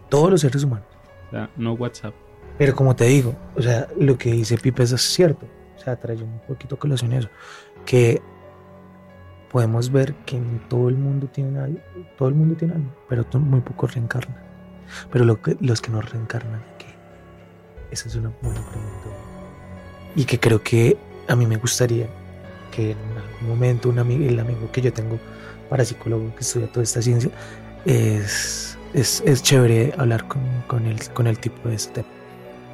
Todos 0.08 0.30
los 0.30 0.40
seres 0.40 0.62
humanos. 0.62 0.86
O 1.28 1.30
sea, 1.30 1.50
no 1.56 1.72
WhatsApp. 1.72 2.14
Pero 2.56 2.74
como 2.74 2.94
te 2.94 3.04
digo, 3.06 3.34
o 3.56 3.62
sea, 3.62 3.88
lo 3.98 4.16
que 4.16 4.30
dice 4.30 4.56
Pipe 4.56 4.84
es 4.84 5.00
cierto. 5.00 5.46
O 5.76 5.80
sea, 5.80 5.96
trae 5.96 6.16
un 6.16 6.40
poquito 6.46 6.78
colación 6.78 7.12
eso. 7.12 7.28
Que 7.84 8.22
podemos 9.50 9.90
ver 9.90 10.14
que 10.26 10.36
en 10.36 10.60
todo 10.68 10.88
el 10.88 10.96
mundo 10.96 11.28
tienen 11.28 11.56
algo, 11.58 11.78
todo 12.16 12.28
el 12.28 12.34
mundo 12.34 12.56
tiene 12.56 12.74
algo, 12.74 12.90
pero 13.08 13.24
muy 13.38 13.60
pocos 13.60 13.94
reencarnan. 13.94 14.36
Pero 15.10 15.24
lo 15.24 15.40
que, 15.40 15.56
los 15.60 15.80
que 15.80 15.90
no 15.90 16.00
reencarnan, 16.00 16.62
¿qué? 16.78 16.86
Esa 17.90 18.08
es 18.08 18.14
una 18.16 18.30
buena 18.42 18.60
pregunta. 18.60 19.08
Y 20.16 20.24
que 20.24 20.38
creo 20.38 20.62
que 20.62 20.96
a 21.28 21.36
mí 21.36 21.46
me 21.46 21.56
gustaría 21.56 22.08
que 22.70 22.92
en 22.92 22.98
algún 23.16 23.48
momento 23.48 23.88
un 23.88 23.98
amigo, 23.98 24.28
el 24.28 24.38
amigo 24.38 24.70
que 24.72 24.80
yo 24.80 24.92
tengo 24.92 25.18
para 25.68 25.84
psicólogo 25.84 26.34
que 26.34 26.40
estudia 26.40 26.70
toda 26.70 26.82
esta 26.82 27.02
ciencia, 27.02 27.30
es, 27.84 28.76
es, 28.92 29.22
es 29.26 29.42
chévere 29.42 29.92
hablar 29.96 30.26
con, 30.28 30.42
con, 30.66 30.86
el, 30.86 31.08
con 31.10 31.26
el 31.26 31.38
tipo 31.38 31.68
de 31.68 31.74
este. 31.74 32.04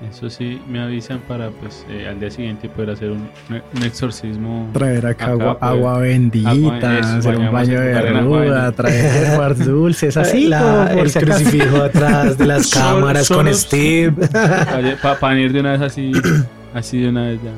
Eso 0.09 0.31
sí, 0.31 0.61
me 0.67 0.81
avisan 0.81 1.21
para 1.29 1.51
pues 1.51 1.85
eh, 1.91 2.07
al 2.09 2.19
día 2.19 2.31
siguiente 2.31 2.71
poder 2.71 2.91
hacer 2.91 3.11
un, 3.11 3.29
un 3.77 3.83
exorcismo. 3.83 4.69
Traer 4.73 5.05
acá, 5.07 5.25
Acá, 5.27 5.33
agua, 5.33 5.59
pues, 5.59 5.71
agua 5.71 5.91
agua, 5.93 5.99
bendita, 6.03 6.99
eso, 6.99 7.09
hacer 7.19 7.39
un 7.39 7.53
baño 7.53 7.81
de 7.81 7.99
agua 7.99 8.21
ruda, 8.23 8.73
traer 8.73 9.13
hierbas 9.29 9.67
dulces, 9.67 10.17
así 10.17 10.47
La- 10.49 10.61
como 10.61 10.89
por 10.89 10.99
el 11.07 11.11
si 11.11 11.19
acaso. 11.19 11.43
crucifijo 11.43 11.77
atrás 11.83 12.39
de 12.39 12.47
las 12.47 12.71
cámaras 12.71 13.29
con 13.29 13.55
Steve 13.55 14.13
Para 15.21 15.39
ir 15.39 15.53
de 15.53 15.61
una 15.61 15.73
vez 15.73 15.83
así, 15.83 16.13
así 16.75 17.01
de 17.03 17.09
una 17.11 17.25
vez 17.29 17.41
ya. 17.43 17.51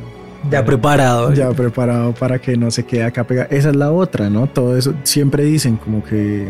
ya 0.51 0.65
preparado. 0.65 1.33
ya 1.33 1.49
preparado 1.53 2.13
para 2.13 2.41
que 2.41 2.57
no 2.57 2.73
se 2.73 2.85
quede 2.85 3.05
acá 3.05 3.23
pegado. 3.25 3.49
Esa 3.53 3.71
es 3.71 3.77
la 3.77 3.93
otra, 3.93 4.29
¿no? 4.31 4.49
Todo 4.49 4.77
eso 4.77 4.95
siempre 5.05 5.45
dicen 5.45 5.77
como 5.77 6.03
que 6.03 6.49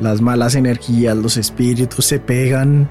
las 0.00 0.20
malas 0.20 0.54
energías, 0.54 1.16
los 1.16 1.38
espíritus 1.38 2.04
se 2.04 2.18
pegan 2.20 2.88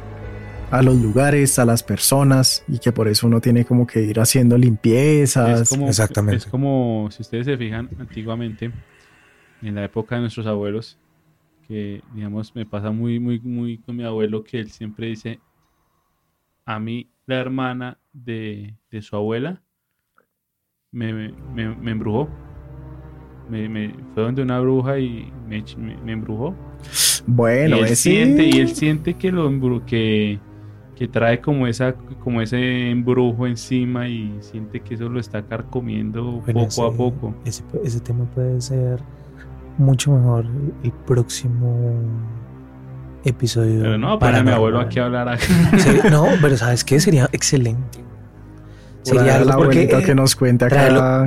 a 0.72 0.82
los 0.82 0.96
lugares, 1.02 1.58
a 1.60 1.66
las 1.66 1.84
personas 1.84 2.64
y 2.68 2.80
que 2.80 2.92
por 2.92 3.08
eso 3.08 3.28
uno 3.28 3.42
tiene 3.42 3.66
como 3.66 3.88
que 3.88 4.02
ir 4.02 4.20
haciendo 4.20 4.58
limpiezas. 4.58 5.62
Es 5.62 5.70
como, 5.70 5.88
exactamente. 5.88 6.38
Es 6.38 6.46
como, 6.46 7.10
si 7.12 7.22
ustedes 7.22 7.46
se 7.46 7.58
fijan, 7.58 7.90
antiguamente, 8.00 8.72
en 9.62 9.76
la 9.76 9.84
época 9.84 10.16
de 10.16 10.22
nuestros 10.22 10.46
abuelos, 10.48 10.98
que 11.68 12.02
digamos, 12.14 12.56
me 12.56 12.66
pasa 12.66 12.92
muy, 12.92 13.20
muy, 13.20 13.40
muy 13.40 13.78
con 13.80 13.96
mi 13.96 14.04
abuelo, 14.04 14.44
que 14.44 14.60
él 14.60 14.72
siempre 14.72 15.08
dice, 15.08 15.40
a 16.66 16.80
mí 16.80 17.10
la 17.26 17.36
hermana 17.40 17.98
de, 18.14 18.76
de 18.92 19.02
su 19.02 19.16
abuela 19.16 19.62
me, 20.92 21.14
me, 21.14 21.32
me- 21.54 21.76
me 21.76 21.92
embrujó. 21.92 22.30
Me, 23.50 23.68
me- 23.68 23.94
fue 24.14 24.24
donde 24.24 24.44
una 24.44 24.60
bruja 24.60 25.00
y 25.00 25.32
me, 25.48 25.64
me- 25.78 25.98
me 25.98 26.12
embrujó. 26.12 26.56
Bueno, 27.26 27.78
y 27.78 27.80
él 27.80 27.86
ese- 27.86 27.96
siente, 27.96 28.44
y 28.46 28.60
él 28.60 28.76
siente 28.76 29.14
que 29.16 29.32
lo 29.32 29.86
que, 29.86 30.40
que 31.00 31.08
trae 31.08 31.40
como 31.40 31.66
esa, 31.66 31.94
como 32.22 32.42
ese 32.42 32.92
embrujo 32.92 33.48
encima 33.48 34.10
y 34.10 34.38
siente 34.42 34.82
que 34.82 34.96
eso 34.96 35.08
lo 35.08 35.22
está 35.22 35.42
carcomiendo 35.42 36.42
Bueno, 36.46 36.68
poco 36.68 36.86
a 36.86 36.92
poco. 36.92 37.36
Ese, 37.46 37.64
ese 37.86 38.02
tema 38.02 38.26
puede 38.26 38.60
ser 38.60 39.00
mucho 39.78 40.12
mejor 40.12 40.46
el 40.84 40.92
próximo 40.92 41.94
episodio. 43.24 43.82
Pero 43.82 43.98
no, 43.98 44.20
para 44.20 44.44
mi 44.44 44.52
abuelo 44.52 44.82
aquí 44.82 45.00
a 45.00 45.06
hablar 45.06 45.30
acá. 45.30 45.46
Sí, 45.78 46.00
no, 46.12 46.28
pero 46.42 46.58
¿sabes 46.58 46.84
qué? 46.84 47.00
Sería 47.00 47.30
excelente. 47.32 48.00
Sería 49.04 49.40
la 49.40 49.54
algo 49.54 49.64
porque 49.64 49.88
que 49.88 50.14
nos 50.14 50.36
cuenta. 50.36 50.68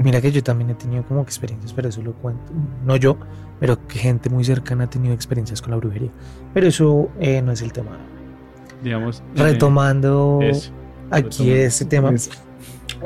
Mira 0.04 0.20
que 0.20 0.30
yo 0.30 0.42
también 0.42 0.68
he 0.68 0.74
tenido 0.74 1.02
como 1.04 1.24
que 1.24 1.30
experiencias, 1.30 1.72
pero 1.72 1.88
eso 1.88 2.02
lo 2.02 2.12
cuento. 2.12 2.52
No 2.84 2.96
yo, 2.96 3.16
pero 3.58 3.86
que 3.88 3.98
gente 3.98 4.28
muy 4.28 4.44
cercana 4.44 4.84
ha 4.84 4.90
tenido 4.90 5.14
experiencias 5.14 5.62
con 5.62 5.70
la 5.70 5.78
brujería. 5.78 6.10
Pero 6.52 6.66
eso 6.66 7.08
eh, 7.18 7.40
no 7.40 7.52
es 7.52 7.62
el 7.62 7.72
tema. 7.72 8.11
Digamos. 8.82 9.22
eh, 9.36 9.42
Retomando 9.42 10.38
eso. 10.42 10.70
aquí 11.10 11.28
retomando. 11.50 11.56
este 11.66 11.84
tema, 11.84 12.12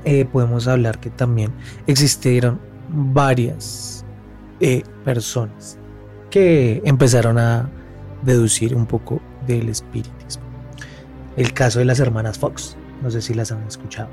eh, 0.04 0.24
podemos 0.30 0.66
hablar 0.68 0.98
que 1.00 1.10
también 1.10 1.52
existieron 1.86 2.58
varias 2.88 4.04
eh, 4.60 4.82
personas 5.04 5.78
que 6.30 6.80
empezaron 6.84 7.38
a 7.38 7.68
deducir 8.22 8.74
un 8.74 8.86
poco 8.86 9.20
del 9.46 9.68
espiritismo. 9.68 10.42
El 11.36 11.52
caso 11.52 11.78
de 11.80 11.84
las 11.84 12.00
hermanas 12.00 12.38
Fox, 12.38 12.76
no 13.02 13.10
sé 13.10 13.20
si 13.20 13.34
las 13.34 13.52
han 13.52 13.62
escuchado. 13.66 14.08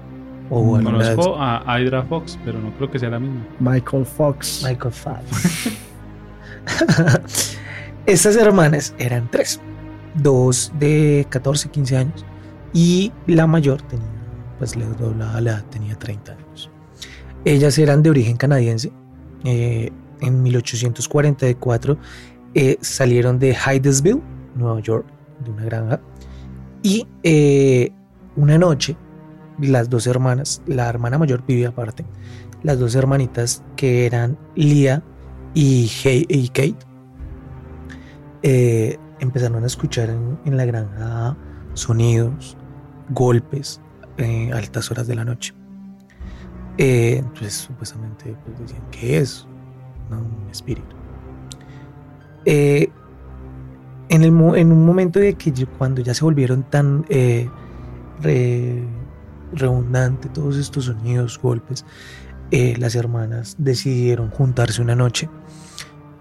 O 0.50 0.74
vez- 0.78 0.84
Conozco 0.84 1.36
a 1.40 1.64
Hydra 1.80 2.04
Fox, 2.04 2.38
pero 2.44 2.60
no 2.60 2.72
creo 2.76 2.92
que 2.92 3.00
sea 3.00 3.10
la 3.10 3.20
misma. 3.20 3.42
Michael 3.60 4.06
Fox. 4.06 4.64
Michael 4.68 4.94
Fox. 4.94 5.70
Estas 8.06 8.36
hermanas 8.36 8.94
eran 8.98 9.30
tres, 9.32 9.60
dos 10.16 10.72
de 10.80 11.26
14, 11.30 11.70
15 11.70 11.98
años 11.98 12.26
y 12.74 13.12
la 13.28 13.48
mayor 13.48 13.82
tenía, 13.84 14.08
pues 14.58 14.76
le 14.76 14.86
doblaba 14.86 15.42
la 15.42 15.52
edad, 15.52 15.66
tenía 15.70 15.96
30 15.98 16.32
años. 16.34 16.70
Ellas 17.46 17.78
eran 17.78 18.02
de 18.04 18.10
origen 18.10 18.38
canadiense. 18.38 18.92
eh, 19.44 19.92
en 20.22 20.42
1844 20.42 21.98
eh, 22.54 22.78
salieron 22.80 23.40
de 23.40 23.56
Hydesville, 23.56 24.22
Nueva 24.56 24.80
York, 24.80 25.06
de 25.44 25.52
una 25.52 25.66
granja. 25.66 26.02
Y 26.82 27.08
eh, 27.24 27.92
una 28.36 28.58
noche 28.58 28.96
las 29.60 29.90
dos 29.90 30.08
hermanas, 30.08 30.62
la 30.66 30.90
hermana 30.90 31.18
mayor 31.18 31.44
vivía 31.46 31.70
aparte, 31.70 32.06
las 32.64 32.80
dos 32.80 32.96
hermanitas 32.96 33.64
que 33.76 34.06
eran 34.06 34.38
Lia 34.56 35.04
y, 35.54 35.88
Kate, 36.54 36.76
eh, 38.42 38.98
empezaron 39.24 39.64
a 39.64 39.68
escuchar 39.68 40.10
en, 40.10 40.58
la 40.58 40.66
granja 40.66 41.36
sonidos, 41.74 42.58
golpes, 43.10 43.82
eh, 44.18 44.52
altas 44.54 44.92
horas 44.92 45.08
de 45.08 45.16
la 45.16 45.26
noche. 45.26 45.54
Eh, 46.78 47.18
entonces, 47.20 47.54
supuestamente, 47.54 48.36
pues, 48.46 48.60
decían, 48.60 48.84
¿qué 48.92 49.18
es? 49.18 49.48
No, 50.10 50.18
un 50.18 50.50
espíritu. 50.52 50.96
Eh, 52.46 52.90
en, 54.10 54.24
un 54.26 54.86
momento 54.86 55.20
de 55.20 55.34
que 55.36 55.52
cuando 55.78 56.02
ya 56.02 56.14
se 56.14 56.24
volvieron 56.24 56.64
tan 56.64 57.06
eh, 57.10 57.50
re- 58.22 58.84
redundante 59.54 60.30
todos 60.30 60.58
estos 60.58 60.86
sonidos, 60.86 61.40
golpes, 61.42 61.86
eh, 62.52 62.76
las 62.78 62.96
hermanas 62.96 63.56
decidieron 63.58 64.30
juntarse 64.30 64.82
una 64.82 64.96
noche 64.96 65.30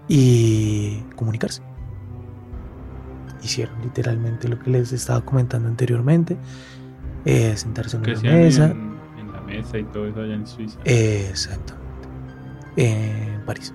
y 0.07 1.03
comunicarse. 1.15 1.61
Hicieron 3.43 3.81
literalmente 3.81 4.47
lo 4.47 4.57
que 4.59 4.69
les 4.69 4.93
estaba 4.93 5.21
comentando 5.21 5.67
anteriormente, 5.67 6.37
eh, 7.25 7.55
sentarse 7.57 7.97
en 7.97 8.03
Que 8.03 8.11
una 8.13 8.31
mesa. 8.31 8.65
en, 8.71 8.93
en 9.19 9.31
la 9.31 9.41
mesa 9.41 9.77
y 9.77 9.83
todo 9.85 10.07
eso 10.07 10.21
allá 10.21 10.33
en 10.35 10.47
Suiza. 10.47 10.79
Exactamente. 10.85 12.07
En 12.77 13.41
París. 13.45 13.73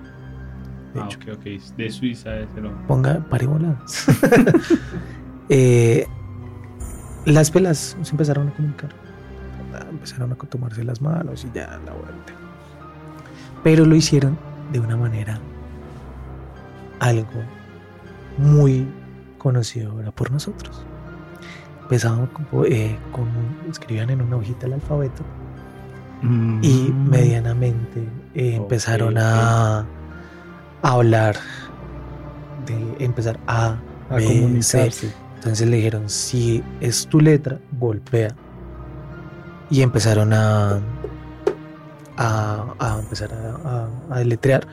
De 0.93 1.01
ah, 1.01 1.05
hecho. 1.05 1.19
ok, 1.31 1.37
ok. 1.37 1.75
De 1.77 1.89
Suiza 1.91 2.39
ese 2.39 2.61
lo. 2.61 2.71
Ponga 2.87 3.19
pariboladas. 3.29 4.05
Eh, 5.51 6.05
las 7.25 7.49
pelas 7.49 7.97
se 7.99 8.11
empezaron 8.11 8.49
a 8.49 8.53
comunicar. 8.53 8.91
Empezaron 9.89 10.31
a 10.31 10.35
tomarse 10.35 10.83
las 10.83 11.01
manos 11.01 11.43
y 11.43 11.51
ya 11.55 11.79
la 11.87 11.93
vuelta. 11.93 12.33
Pero 13.63 13.83
lo 13.83 13.95
hicieron 13.95 14.37
de 14.71 14.79
una 14.79 14.95
manera 14.95 15.39
algo 16.99 17.41
muy 18.37 18.87
conocido 19.39 19.91
ahora 19.93 20.11
por 20.11 20.29
nosotros. 20.31 20.85
Empezaban 21.81 22.27
con, 22.27 22.45
eh, 22.71 22.95
con- 23.11 23.27
escribían 23.69 24.11
en 24.11 24.21
una 24.21 24.35
hojita 24.37 24.67
el 24.67 24.73
alfabeto 24.73 25.23
y 26.61 26.91
Mm. 26.91 27.09
medianamente 27.09 28.01
eh, 28.35 28.55
empezaron 28.55 29.17
a, 29.17 29.79
a 29.79 29.85
hablar 30.91 31.35
de 32.67 33.03
empezar 33.05 33.39
a, 33.47 33.77
a 34.09 34.15
B, 34.15 34.21
C. 34.21 34.27
comunicarse. 34.41 35.13
entonces 35.35 35.67
le 35.67 35.77
dijeron 35.77 36.09
si 36.09 36.61
es 36.81 37.07
tu 37.07 37.19
letra 37.21 37.57
golpea 37.79 38.35
y 39.71 39.81
empezaron 39.81 40.33
a 40.33 40.79
a, 42.17 42.65
a 42.79 42.99
empezar 42.99 43.33
a, 43.33 43.55
a- 43.69 44.15
a 44.15 44.19
deletrear 44.19 44.67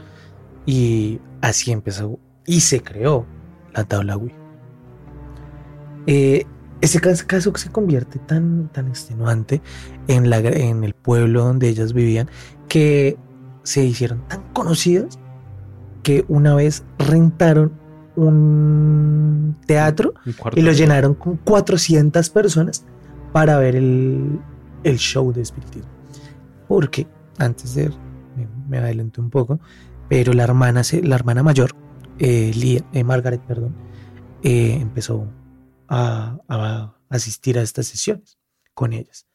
y 0.67 1.21
así 1.41 1.71
empezó 1.71 2.19
y 2.45 2.61
se 2.61 2.83
creó 2.83 3.25
la 3.73 3.85
tabla 3.85 4.17
Wii 4.17 4.35
Eh, 6.07 6.45
ese 6.81 7.01
cas- 7.01 7.23
caso 7.25 7.53
se 7.57 7.71
convierte 7.71 8.19
tan, 8.19 8.69
tan 8.73 8.89
extenuante 8.89 9.61
en, 10.09 10.29
la, 10.31 10.39
en 10.39 10.85
el 10.85 10.95
pueblo 10.95 11.45
donde 11.45 11.69
ellas 11.69 11.93
vivían 11.93 12.29
que 12.69 13.17
se 13.63 13.85
hicieron 13.85 14.27
tan 14.29 14.43
conocidas 14.53 15.19
que 16.03 16.25
una 16.29 16.55
vez 16.55 16.85
rentaron 16.99 17.73
un 18.17 19.57
teatro 19.67 20.15
y 20.59 20.63
lo 20.63 20.71
llenaron 20.73 21.15
con 21.15 21.37
400 21.37 22.31
personas 22.31 22.85
para 23.33 23.59
ver 23.59 23.77
el, 23.77 24.39
el 24.85 24.99
show 24.99 25.33
de 25.33 25.43
espiritismo. 25.43 25.89
Porque 26.69 27.07
antes 27.39 27.75
de 27.75 27.89
me, 28.37 28.47
me 28.69 28.79
adelanté 28.79 29.21
un 29.21 29.31
poco, 29.31 29.59
pero 30.09 30.33
la 30.33 30.45
hermana, 30.45 30.83
la 31.03 31.15
hermana 31.15 31.43
mayor, 31.43 31.71
eh, 32.19 32.53
Lia- 32.55 32.85
eh, 32.93 33.03
Margaret, 33.05 33.41
perdón, 33.47 33.75
eh, 34.43 34.79
empezó 34.81 35.27
a, 35.89 36.39
a 36.49 36.97
asistir 37.09 37.59
a 37.59 37.63
estas 37.63 37.87
sesiones 37.87 38.39
con 38.75 38.93
ellas. 38.93 39.27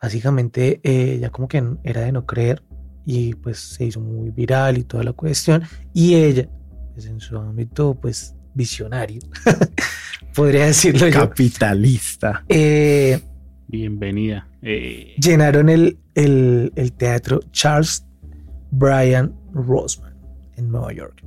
Básicamente, 0.00 0.80
eh, 0.82 1.14
ella 1.14 1.30
como 1.30 1.48
que 1.48 1.62
era 1.82 2.02
de 2.02 2.12
no 2.12 2.26
creer 2.26 2.62
y 3.04 3.34
pues 3.34 3.58
se 3.58 3.84
hizo 3.86 4.00
muy 4.00 4.30
viral 4.30 4.78
y 4.78 4.84
toda 4.84 5.02
la 5.04 5.12
cuestión. 5.12 5.62
Y 5.94 6.14
ella, 6.14 6.48
pues 6.92 7.06
en 7.06 7.20
su 7.20 7.36
ámbito, 7.38 7.94
pues 7.94 8.34
visionario, 8.54 9.20
podría 10.34 10.66
decirlo 10.66 11.08
yo, 11.08 11.20
Capitalista. 11.20 12.44
eh, 12.48 13.20
Bienvenida. 13.68 14.48
Eh, 14.62 15.14
llenaron 15.18 15.68
el, 15.68 15.98
el- 16.14 16.72
el 16.76 16.92
teatro 16.92 17.40
Charles 17.52 18.04
Brian 18.70 19.34
Rosman 19.52 20.14
en 20.56 20.68
Nueva 20.70 20.92
York. 20.92 21.22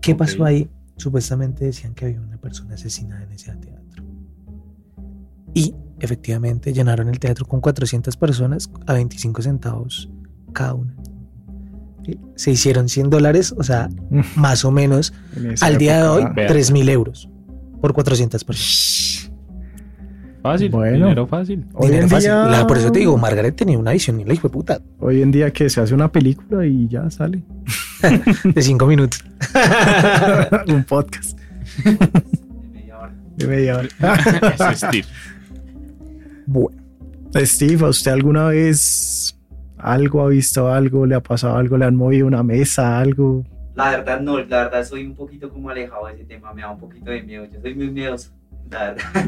¿Qué 0.00 0.14
pasó 0.14 0.44
ahí? 0.44 0.68
Supuestamente 1.00 1.64
decían 1.64 1.94
que 1.94 2.04
había 2.04 2.20
una 2.20 2.36
persona 2.36 2.74
asesinada 2.74 3.22
en 3.22 3.32
ese 3.32 3.56
teatro. 3.56 4.04
Y 5.54 5.74
efectivamente 5.98 6.74
llenaron 6.74 7.08
el 7.08 7.18
teatro 7.18 7.46
con 7.46 7.62
400 7.62 8.18
personas 8.18 8.70
a 8.86 8.92
25 8.92 9.40
centavos 9.40 10.10
cada 10.52 10.74
una. 10.74 10.94
Se 12.34 12.50
hicieron 12.50 12.90
100 12.90 13.08
dólares, 13.08 13.54
o 13.56 13.62
sea, 13.62 13.88
más 14.36 14.66
o 14.66 14.70
menos 14.70 15.14
al 15.62 15.78
día 15.78 16.02
de 16.02 16.08
hoy, 16.08 16.22
época. 16.22 16.34
Vea. 16.34 16.48
3 16.48 16.70
mil 16.70 16.88
euros 16.90 17.30
por 17.80 17.94
400 17.94 18.44
personas. 18.44 19.29
Fácil. 20.42 20.70
Bueno. 20.70 20.96
Dinero 21.06 21.26
fácil. 21.26 21.64
Hoy 21.74 21.86
Dinero 21.88 22.02
en 22.04 22.10
fácil. 22.10 22.30
día- 22.30 22.46
La- 22.46 22.66
por 22.66 22.76
eso 22.78 22.90
te 22.92 22.98
digo, 23.00 23.16
Margaret 23.18 23.54
tenía 23.56 23.78
una 23.78 23.92
visión 23.92 24.20
y 24.20 24.24
la 24.24 24.34
hijo 24.34 24.48
de 24.48 24.52
puta 24.52 24.80
Hoy 24.98 25.22
en 25.22 25.30
día 25.30 25.52
que 25.52 25.68
se 25.70 25.80
hace 25.80 25.94
una 25.94 26.10
película 26.10 26.66
y 26.66 26.88
ya 26.88 27.10
sale. 27.10 27.42
de 28.54 28.62
5 28.62 28.86
minutos. 28.86 29.24
Un 30.68 30.84
podcast 30.84 31.38
de 33.36 33.46
media 33.46 33.78
hora. 33.78 33.88
Ese 34.54 34.70
es 34.72 34.78
Steve. 34.78 35.04
Bueno, 36.46 36.76
Steve, 37.36 37.84
¿a 37.86 37.88
usted 37.90 38.10
alguna 38.10 38.48
vez 38.48 39.38
algo 39.78 40.22
ha 40.22 40.28
visto 40.28 40.66
algo, 40.72 41.06
le 41.06 41.14
ha 41.14 41.20
pasado 41.22 41.56
algo, 41.56 41.78
le 41.78 41.84
han 41.84 41.94
movido 41.94 42.26
una 42.26 42.42
mesa, 42.42 42.98
algo? 42.98 43.44
La 43.76 43.90
verdad 43.90 44.20
no, 44.20 44.36
la 44.38 44.64
verdad 44.64 44.84
soy 44.84 45.06
un 45.06 45.14
poquito 45.14 45.48
como 45.48 45.70
alejado 45.70 46.06
de 46.08 46.14
ese 46.14 46.24
tema, 46.24 46.52
me 46.52 46.62
da 46.62 46.70
un 46.72 46.80
poquito 46.80 47.08
de 47.12 47.22
miedo, 47.22 47.44
yo 47.44 47.60
soy 47.60 47.74
muy 47.76 47.88
miedoso, 47.90 48.30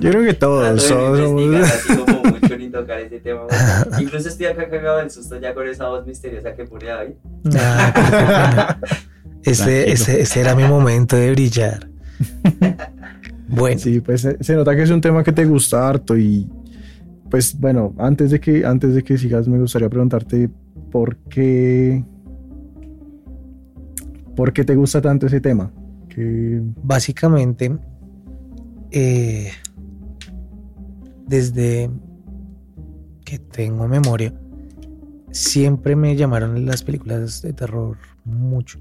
Yo 0.00 0.10
creo 0.10 0.22
que 0.24 0.34
todos, 0.34 0.82
somos- 0.82 1.18
así 1.64 1.96
como 2.06 2.22
mucho 2.22 2.56
ni 2.56 2.68
tocar 2.70 3.00
ese 3.00 3.18
tema. 3.20 3.42
Incluso 4.00 4.28
estoy 4.28 4.46
acá 4.46 4.68
cagado 4.68 4.98
del 4.98 5.10
susto 5.10 5.40
ya 5.40 5.52
con 5.54 5.66
esa 5.66 5.88
voz 5.88 6.06
misteriosa 6.06 6.54
que 6.54 6.64
pone 6.64 6.86
David. 6.86 7.14
ah, 7.58 8.76
ese, 9.42 9.90
ese, 9.90 10.20
ese 10.22 10.40
era 10.40 10.54
mi 10.54 10.64
momento 10.64 11.16
de 11.16 11.30
brillar. 11.32 11.88
Bueno, 13.48 13.78
Sí, 13.80 14.00
pues 14.00 14.20
se, 14.22 14.42
se 14.42 14.54
nota 14.54 14.74
que 14.76 14.82
es 14.82 14.90
un 14.90 15.00
tema 15.00 15.24
que 15.24 15.32
te 15.32 15.44
gusta 15.44 15.88
harto 15.88 16.16
y 16.16 16.48
pues 17.28 17.58
bueno, 17.58 17.94
antes 17.98 18.30
de 18.30 18.38
que 18.40 18.64
antes 18.64 18.94
de 18.94 19.02
que 19.02 19.18
sigas 19.18 19.48
me 19.48 19.58
gustaría 19.58 19.88
preguntarte 19.88 20.48
por 20.90 21.16
qué 21.16 22.04
por 24.36 24.52
qué 24.52 24.64
te 24.64 24.74
gusta 24.74 25.00
tanto 25.02 25.26
ese 25.26 25.40
tema. 25.40 25.70
Que 26.08 26.60
básicamente, 26.82 27.76
eh, 28.92 29.50
desde 31.26 31.90
que 33.24 33.38
tengo 33.38 33.88
memoria, 33.88 34.34
siempre 35.30 35.96
me 35.96 36.14
llamaron 36.16 36.66
las 36.66 36.82
películas 36.82 37.42
de 37.42 37.52
terror 37.52 37.96
mucho. 38.24 38.78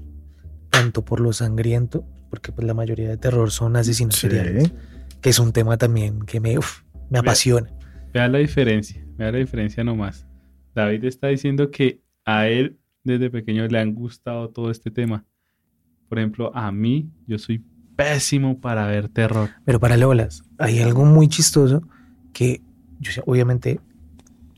Tanto 0.70 1.04
por 1.04 1.20
lo 1.20 1.32
sangriento, 1.32 2.04
porque 2.30 2.52
pues 2.52 2.66
la 2.66 2.74
mayoría 2.74 3.08
de 3.08 3.16
terror 3.16 3.50
son 3.50 3.76
asesinos 3.76 4.14
Sí. 4.16 4.22
seriales, 4.28 4.72
que 5.20 5.30
es 5.30 5.38
un 5.38 5.52
tema 5.52 5.76
también 5.76 6.20
que 6.22 6.40
me, 6.40 6.58
uf, 6.58 6.82
me 7.10 7.18
apasiona. 7.18 7.70
Vea 8.12 8.28
la 8.28 8.38
diferencia. 8.38 9.04
Vea 9.16 9.32
la 9.32 9.38
diferencia 9.38 9.84
nomás. 9.84 10.26
David 10.74 11.04
está 11.04 11.28
diciendo 11.28 11.70
que 11.70 12.02
a 12.24 12.48
él 12.48 12.78
desde 13.04 13.30
pequeño 13.30 13.66
le 13.66 13.78
han 13.78 13.94
gustado 13.94 14.48
todo 14.50 14.70
este 14.70 14.90
tema. 14.90 15.24
Por 16.08 16.18
ejemplo, 16.18 16.50
a 16.54 16.70
mí, 16.72 17.10
yo 17.26 17.38
soy 17.38 17.64
pésimo 18.02 18.58
para 18.60 18.86
ver 18.86 19.08
terror. 19.08 19.50
Pero 19.64 19.80
para 19.80 19.96
Lolas, 19.96 20.44
hay 20.58 20.80
algo 20.80 21.04
muy 21.04 21.28
chistoso 21.28 21.82
que 22.32 22.62
yo 23.00 23.22
obviamente, 23.26 23.80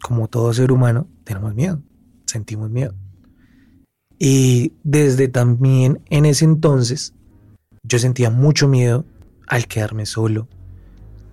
como 0.02 0.28
todo 0.28 0.52
ser 0.52 0.72
humano, 0.72 1.06
tenemos 1.24 1.54
miedo, 1.54 1.82
sentimos 2.26 2.70
miedo. 2.70 2.94
Y 4.18 4.72
desde 4.82 5.28
también 5.28 6.00
en 6.08 6.24
ese 6.24 6.44
entonces, 6.44 7.14
yo 7.82 7.98
sentía 7.98 8.30
mucho 8.30 8.68
miedo 8.68 9.04
al 9.46 9.66
quedarme 9.66 10.06
solo. 10.06 10.48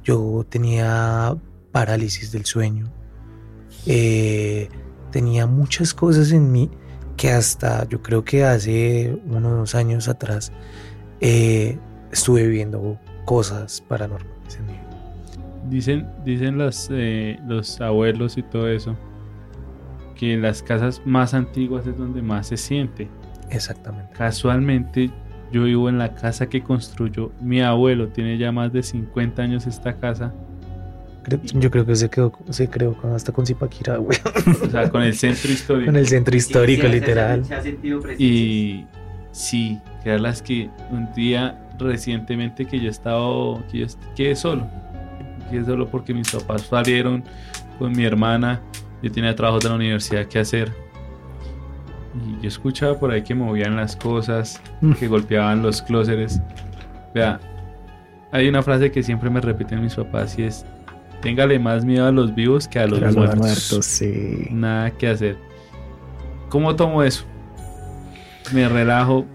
Yo 0.04 0.46
tenía 0.50 1.38
parálisis 1.72 2.32
del 2.32 2.46
sueño. 2.46 2.92
Eh, 3.86 4.70
tenía 5.12 5.48
muchas 5.48 5.94
cosas 5.94 6.32
en 6.32 6.52
mí 6.52 6.70
que 7.16 7.32
hasta 7.32 7.88
yo 7.88 8.02
creo 8.02 8.24
que 8.26 8.44
hace 8.44 9.18
unos 9.26 9.76
años 9.76 10.08
atrás 10.08 10.52
eh, 11.20 11.78
estuve 12.12 12.44
viviendo 12.44 12.98
cosas 13.26 13.82
paranormales 13.82 14.56
en 14.58 14.66
mi 14.66 14.74
vida. 14.74 14.82
Dicen, 15.70 16.08
dicen 16.26 16.58
los, 16.58 16.90
eh, 16.92 17.40
los 17.48 17.80
abuelos 17.82 18.38
y 18.38 18.44
todo 18.44 18.68
eso 18.68 18.96
que 20.22 20.34
en 20.34 20.44
las 20.44 20.62
casas 20.62 21.02
más 21.04 21.34
antiguas 21.34 21.88
es 21.88 21.98
donde 21.98 22.22
más 22.22 22.46
se 22.46 22.58
siente. 22.58 23.10
Exactamente. 23.50 24.14
Casualmente, 24.14 25.10
yo 25.52 25.64
vivo 25.64 25.90
en 25.90 25.98
la 25.98 26.14
casa 26.14 26.48
que 26.48 26.62
construyó 26.62 27.32
mi 27.42 27.60
abuelo. 27.60 28.08
Tiene 28.10 28.38
ya 28.38 28.52
más 28.52 28.72
de 28.72 28.84
50 28.84 29.42
años 29.42 29.66
esta 29.66 29.98
casa. 29.98 30.32
Yo 31.56 31.72
creo 31.72 31.88
que 31.88 31.96
se 31.96 32.08
quedó, 32.08 32.32
se 32.52 32.70
creó 32.70 32.94
con, 32.94 33.14
hasta 33.14 33.32
con 33.32 33.48
Zipaquirá, 33.48 33.98
güey. 33.98 34.16
O 34.64 34.70
sea, 34.70 34.92
con 34.92 35.02
el 35.02 35.16
centro 35.16 35.52
histórico. 35.52 35.88
Con 35.88 35.96
el 35.96 36.08
centro 36.08 36.36
histórico, 36.36 36.84
Sí, 36.84 36.88
sí, 36.88 36.94
literal. 36.94 37.46
Se 37.46 37.56
ha 37.56 37.62
sentido. 37.64 38.02
Y 38.20 38.86
sí, 39.32 39.80
que 40.04 40.20
las 40.20 40.44
que 40.44 40.70
un 40.92 41.12
día 41.16 41.60
recientemente 41.82 42.66
que 42.66 42.80
yo 42.80 42.90
estaba, 42.90 43.62
que 43.72 43.80
yo 43.80 43.86
quedé 44.16 44.36
solo. 44.36 44.68
Quedé 45.50 45.66
solo 45.66 45.88
porque 45.88 46.14
mis 46.14 46.32
papás 46.32 46.62
salieron 46.64 47.24
con 47.78 47.92
mi 47.92 48.04
hermana. 48.06 48.62
Yo 49.02 49.12
tenía 49.12 49.36
trabajos 49.36 49.64
de 49.64 49.70
la 49.70 49.76
universidad 49.76 50.26
que 50.28 50.40
hacer. 50.40 50.72
Y 52.16 52.42
yo 52.42 52.48
escuchaba 52.48 53.00
por 53.00 53.12
ahí 53.12 53.22
que 53.24 53.34
movían 53.36 53.76
las 53.76 53.96
cosas, 53.96 54.62
Mm. 54.82 54.94
que 54.94 55.08
golpeaban 55.08 55.62
los 55.62 55.82
clóseres. 55.82 56.42
Vea, 57.14 57.40
hay 58.32 58.48
una 58.48 58.62
frase 58.62 58.92
que 58.92 59.02
siempre 59.04 59.30
me 59.30 59.42
repiten 59.42 59.82
mis 59.82 59.96
papás 59.96 60.38
y 60.38 60.44
es, 60.44 60.66
téngale 61.22 61.58
más 61.60 61.84
miedo 61.86 62.08
a 62.08 62.12
los 62.12 62.34
vivos 62.36 62.68
que 62.68 62.80
a 62.80 62.88
los 62.88 63.00
A 63.02 63.06
los 63.08 63.16
muertos. 63.16 63.38
muertos, 63.40 63.86
sí. 63.86 64.48
Nada 64.52 64.92
que 64.92 65.08
hacer. 65.08 65.38
¿Cómo 66.50 66.76
tomo 66.76 67.02
eso? 67.04 67.24
Me 68.54 68.68
relajo, 68.68 69.26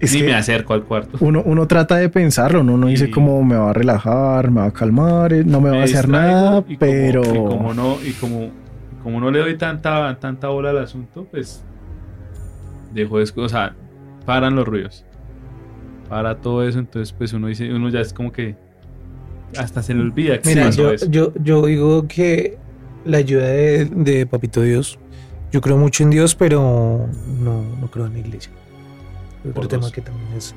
Es 0.00 0.14
ni 0.14 0.22
me 0.22 0.34
acerco 0.34 0.72
al 0.74 0.84
cuarto. 0.84 1.18
uno, 1.20 1.42
uno 1.44 1.66
trata 1.66 1.96
de 1.96 2.08
pensarlo, 2.08 2.62
¿no? 2.62 2.74
uno 2.74 2.86
dice 2.86 3.06
Y- 3.06 3.10
como 3.10 3.42
me 3.44 3.56
va 3.56 3.70
a 3.70 3.72
relajar, 3.74 4.50
me 4.50 4.60
va 4.60 4.66
a 4.66 4.72
calmar, 4.72 5.32
eh, 5.32 5.44
no 5.44 5.60
me 5.60 5.70
va 5.70 5.80
a 5.80 5.84
hacer 5.84 6.08
nada, 6.08 6.60
y 6.66 6.76
como- 6.76 6.78
pero... 6.78 7.22
y 7.22 7.26
como 7.36 7.74
no, 7.74 7.96
y 8.02 8.12
como, 8.12 8.50
como 9.02 9.20
no 9.20 9.30
le 9.30 9.40
doy 9.40 9.58
tanta, 9.58 10.18
tanta 10.18 10.48
bola 10.48 10.70
al 10.70 10.78
asunto, 10.78 11.26
pues 11.30 11.62
dejo 12.94 13.18
de 13.18 13.30
o 13.36 13.48
sea, 13.48 13.74
paran 14.24 14.56
los 14.56 14.66
ruidos. 14.66 15.04
Para 16.08 16.36
todo 16.36 16.66
eso, 16.66 16.78
entonces 16.78 17.12
pues 17.12 17.32
uno 17.32 17.46
dice, 17.46 17.72
uno 17.72 17.88
ya 17.88 18.00
es 18.00 18.12
como 18.12 18.32
que 18.32 18.56
hasta 19.56 19.82
se 19.82 19.94
le 19.94 20.00
olvida 20.00 20.38
que 20.38 20.48
Mira, 20.48 20.70
yo, 20.70 20.92
eso. 20.92 21.06
yo, 21.10 21.32
yo 21.42 21.66
digo 21.66 22.06
que 22.08 22.58
la 23.04 23.18
ayuda 23.18 23.46
de, 23.48 23.84
de 23.84 24.26
Papito 24.26 24.62
Dios, 24.62 24.98
yo 25.52 25.60
creo 25.60 25.76
mucho 25.76 26.02
en 26.04 26.10
Dios, 26.10 26.34
pero 26.34 27.06
no, 27.42 27.62
no 27.80 27.90
creo 27.90 28.06
en 28.06 28.14
la 28.14 28.18
iglesia. 28.20 28.52
Otro 29.48 29.68
tema 29.68 29.82
dos. 29.82 29.92
que 29.92 30.00
también 30.00 30.26
es 30.36 30.54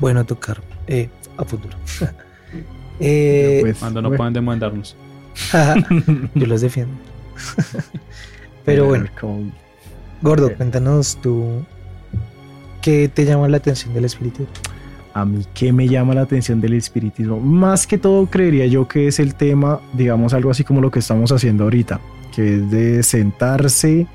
bueno 0.00 0.24
tocar 0.24 0.62
eh, 0.86 1.08
a 1.36 1.44
futuro. 1.44 1.76
Eh, 2.98 3.58
Pues, 3.60 3.76
Cuando 3.76 4.00
no 4.00 4.08
bueno, 4.08 4.16
puedan 4.16 4.32
demandarnos. 4.32 4.96
yo 6.34 6.46
los 6.46 6.62
defiendo. 6.62 6.94
pero 8.64 8.86
bueno, 8.86 9.06
Gordo, 10.22 10.54
cuéntanos 10.56 11.18
tú 11.20 11.62
qué 12.80 13.10
te 13.12 13.26
llama 13.26 13.48
la 13.48 13.58
atención 13.58 13.92
del 13.92 14.06
espíritu. 14.06 14.46
A 15.12 15.24
mí, 15.24 15.44
¿qué 15.54 15.72
me 15.72 15.88
llama 15.88 16.14
la 16.14 16.22
atención 16.22 16.60
del 16.60 16.74
espiritismo? 16.74 17.40
Más 17.40 17.86
que 17.86 17.98
todo, 17.98 18.26
creería 18.26 18.66
yo 18.66 18.86
que 18.86 19.08
es 19.08 19.18
el 19.18 19.34
tema, 19.34 19.80
digamos, 19.92 20.32
algo 20.34 20.50
así 20.50 20.64
como 20.64 20.80
lo 20.80 20.90
que 20.90 21.00
estamos 21.00 21.32
haciendo 21.32 21.64
ahorita, 21.64 22.00
que 22.34 22.54
es 22.56 22.70
de 22.70 23.02
sentarse 23.02 24.06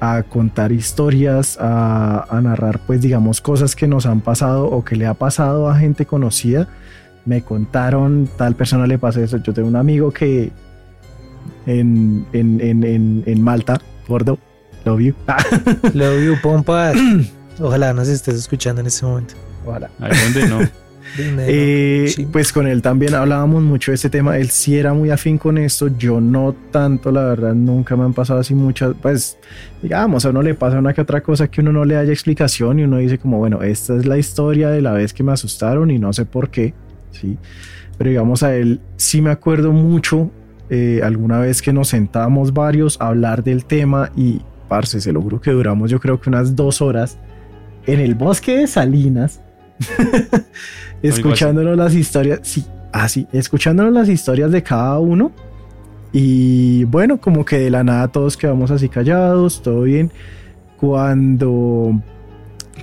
a 0.00 0.22
contar 0.22 0.72
historias, 0.72 1.58
a, 1.60 2.26
a 2.28 2.40
narrar, 2.40 2.80
pues, 2.86 3.00
digamos, 3.00 3.40
cosas 3.40 3.76
que 3.76 3.86
nos 3.86 4.06
han 4.06 4.20
pasado 4.20 4.66
o 4.66 4.84
que 4.84 4.96
le 4.96 5.06
ha 5.06 5.14
pasado 5.14 5.68
a 5.68 5.78
gente 5.78 6.06
conocida. 6.06 6.68
Me 7.24 7.42
contaron, 7.42 8.28
tal 8.36 8.54
persona 8.54 8.86
le 8.86 8.98
pasó 8.98 9.20
eso. 9.20 9.38
Yo 9.38 9.52
tengo 9.52 9.68
un 9.68 9.76
amigo 9.76 10.12
que 10.12 10.52
en, 11.66 12.26
en, 12.32 12.60
en, 12.60 12.84
en, 12.84 13.22
en 13.26 13.42
Malta, 13.42 13.80
gordo, 14.06 14.38
love 14.84 15.00
you. 15.00 15.14
Love 15.92 16.24
you, 16.24 16.34
pompa. 16.42 16.92
Ojalá 17.60 17.92
nos 17.92 18.08
estés 18.08 18.36
escuchando 18.36 18.80
en 18.80 18.86
este 18.86 19.04
momento. 19.04 19.34
Ojalá. 19.64 19.90
Ahí 20.00 20.12
donde 20.24 20.48
no. 20.48 20.85
Dinero. 21.16 21.42
Eh, 21.48 22.06
Sí. 22.08 22.26
Pues 22.30 22.52
con 22.52 22.66
él 22.66 22.82
también 22.82 23.14
hablábamos 23.14 23.62
mucho 23.62 23.90
de 23.90 23.96
este 23.96 24.10
tema. 24.10 24.36
Él 24.38 24.48
sí 24.50 24.76
era 24.78 24.94
muy 24.94 25.10
afín 25.10 25.38
con 25.38 25.58
esto. 25.58 25.88
Yo 25.98 26.20
no 26.20 26.54
tanto, 26.70 27.10
la 27.10 27.24
verdad, 27.24 27.54
nunca 27.54 27.96
me 27.96 28.04
han 28.04 28.14
pasado 28.14 28.40
así 28.40 28.54
muchas. 28.54 28.94
Pues, 29.00 29.38
digamos, 29.82 30.24
a 30.24 30.30
uno 30.30 30.42
le 30.42 30.54
pasa 30.54 30.78
una 30.78 30.92
que 30.94 31.00
otra 31.00 31.20
cosa 31.22 31.48
que 31.48 31.60
uno 31.60 31.72
no 31.72 31.84
le 31.84 31.96
haya 31.96 32.12
explicación 32.12 32.78
y 32.78 32.84
uno 32.84 32.98
dice, 32.98 33.18
como, 33.18 33.38
bueno, 33.38 33.62
esta 33.62 33.96
es 33.96 34.06
la 34.06 34.18
historia 34.18 34.68
de 34.70 34.80
la 34.82 34.92
vez 34.92 35.12
que 35.12 35.22
me 35.22 35.32
asustaron 35.32 35.90
y 35.90 35.98
no 35.98 36.12
sé 36.12 36.24
por 36.24 36.50
qué. 36.50 36.74
Sí, 37.10 37.36
pero 37.98 38.10
digamos, 38.10 38.42
a 38.42 38.54
él 38.54 38.80
sí 38.96 39.20
me 39.22 39.30
acuerdo 39.30 39.72
mucho. 39.72 40.30
eh, 40.68 41.00
alguna 41.04 41.38
vez 41.38 41.62
que 41.62 41.72
nos 41.72 41.88
sentamos 41.88 42.52
varios 42.52 43.00
a 43.00 43.06
hablar 43.08 43.44
del 43.44 43.64
tema 43.64 44.10
y, 44.16 44.40
parce, 44.68 45.00
se 45.00 45.12
lo 45.12 45.22
juro 45.22 45.40
que 45.40 45.52
duramos, 45.52 45.90
yo 45.92 46.00
creo 46.00 46.20
que 46.20 46.28
unas 46.28 46.56
dos 46.56 46.82
horas 46.82 47.18
en 47.86 48.00
el 48.00 48.16
bosque 48.16 48.56
de 48.58 48.66
Salinas. 48.66 49.40
escuchándonos 51.02 51.76
las 51.76 51.94
historias, 51.94 52.40
sí, 52.42 52.64
así, 52.92 53.26
escuchándonos 53.32 53.92
las 53.92 54.08
historias 54.08 54.50
de 54.50 54.62
cada 54.62 54.98
uno. 54.98 55.32
Y 56.12 56.84
bueno, 56.84 57.20
como 57.20 57.44
que 57.44 57.58
de 57.58 57.70
la 57.70 57.84
nada 57.84 58.08
todos 58.08 58.36
quedamos 58.36 58.70
así 58.70 58.88
callados, 58.88 59.62
todo 59.62 59.82
bien. 59.82 60.10
Cuando, 60.78 62.00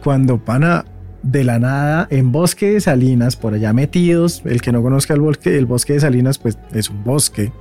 cuando 0.04 0.38
pana 0.38 0.86
de 1.24 1.44
la 1.44 1.58
nada 1.58 2.08
en 2.12 2.32
bosque 2.32 2.74
de 2.74 2.82
Salinas, 2.82 3.36
por 3.36 3.54
allá 3.54 3.74
metidos, 3.74 4.44
el 4.46 4.62
que 4.62 4.72
no 4.72 4.84
conozca 4.84 5.14
el 5.14 5.22
bosque, 5.22 5.58
el 5.58 5.66
bosque 5.66 5.94
de 5.94 6.02
Salinas, 6.02 6.38
pues 6.38 6.58
es 6.74 6.90
un 6.90 7.04
bosque. 7.04 7.52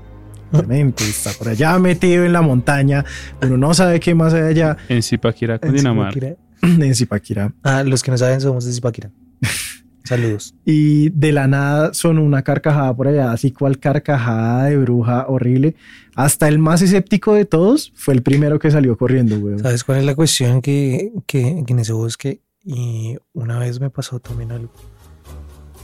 Obviamente, 0.51 1.05
está 1.05 1.31
por 1.39 1.49
allá 1.49 1.79
metido 1.79 2.27
en 2.27 2.33
la 2.35 2.43
montaña, 2.43 3.07
uno 3.41 3.57
no 3.57 3.73
sabe 3.73 4.01
qué 4.01 4.15
más 4.15 4.35
hay 4.35 4.43
allá 4.43 4.77
En 4.91 5.03
Zipaquirá, 5.03 5.55
En 5.55 5.61
Cundinamarca. 5.61 6.35
En 6.63 6.95
Zipaquirá. 6.95 7.53
Ah, 7.63 7.83
los 7.83 8.03
que 8.03 8.11
no 8.11 8.19
saben 8.19 8.41
somos 8.41 8.67
de 8.67 8.73
Zipaquirá. 8.73 9.11
Saludos. 10.05 10.55
y 10.65 11.11
de 11.11 11.31
la 11.33 11.47
nada 11.47 11.95
sonó 11.95 12.25
una 12.25 12.43
carcajada 12.43 12.93
por 12.95 13.07
allá, 13.07 13.31
así 13.31 13.53
cual 13.53 13.79
carcajada 13.79 14.65
de 14.65 14.77
bruja 14.77 15.27
horrible. 15.29 15.77
Hasta 16.17 16.49
el 16.49 16.59
más 16.59 16.83
escéptico 16.83 17.35
de 17.35 17.45
todos 17.45 17.93
fue 17.95 18.13
el 18.15 18.23
primero 18.23 18.59
que 18.59 18.71
salió 18.71 18.97
corriendo, 18.99 19.39
güey. 19.39 19.59
¿Sabes 19.61 19.85
cuál 19.85 19.99
es 19.99 20.05
la 20.05 20.15
cuestión 20.17 20.61
que, 20.61 21.13
que, 21.27 21.63
que 21.67 21.73
en 21.73 21.79
ese 21.79 21.93
bosque 21.93 22.41
y 22.65 23.17
una 23.33 23.59
vez 23.61 23.81
me 23.81 23.91
pasó 23.91 24.19
también 24.19 24.51
algo? 24.51 24.71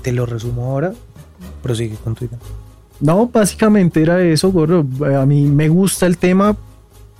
Te 0.02 0.12
lo 0.12 0.26
resumo 0.26 0.64
ahora, 0.66 0.92
prosigue 1.62 1.94
con 2.02 2.14
tu 2.16 2.24
idea. 2.24 2.38
No, 3.00 3.28
básicamente 3.28 4.02
era 4.02 4.20
eso, 4.22 4.50
gordo. 4.50 4.84
A 5.16 5.24
mí 5.26 5.46
me 5.46 5.68
gusta 5.68 6.06
el 6.06 6.18
tema, 6.18 6.56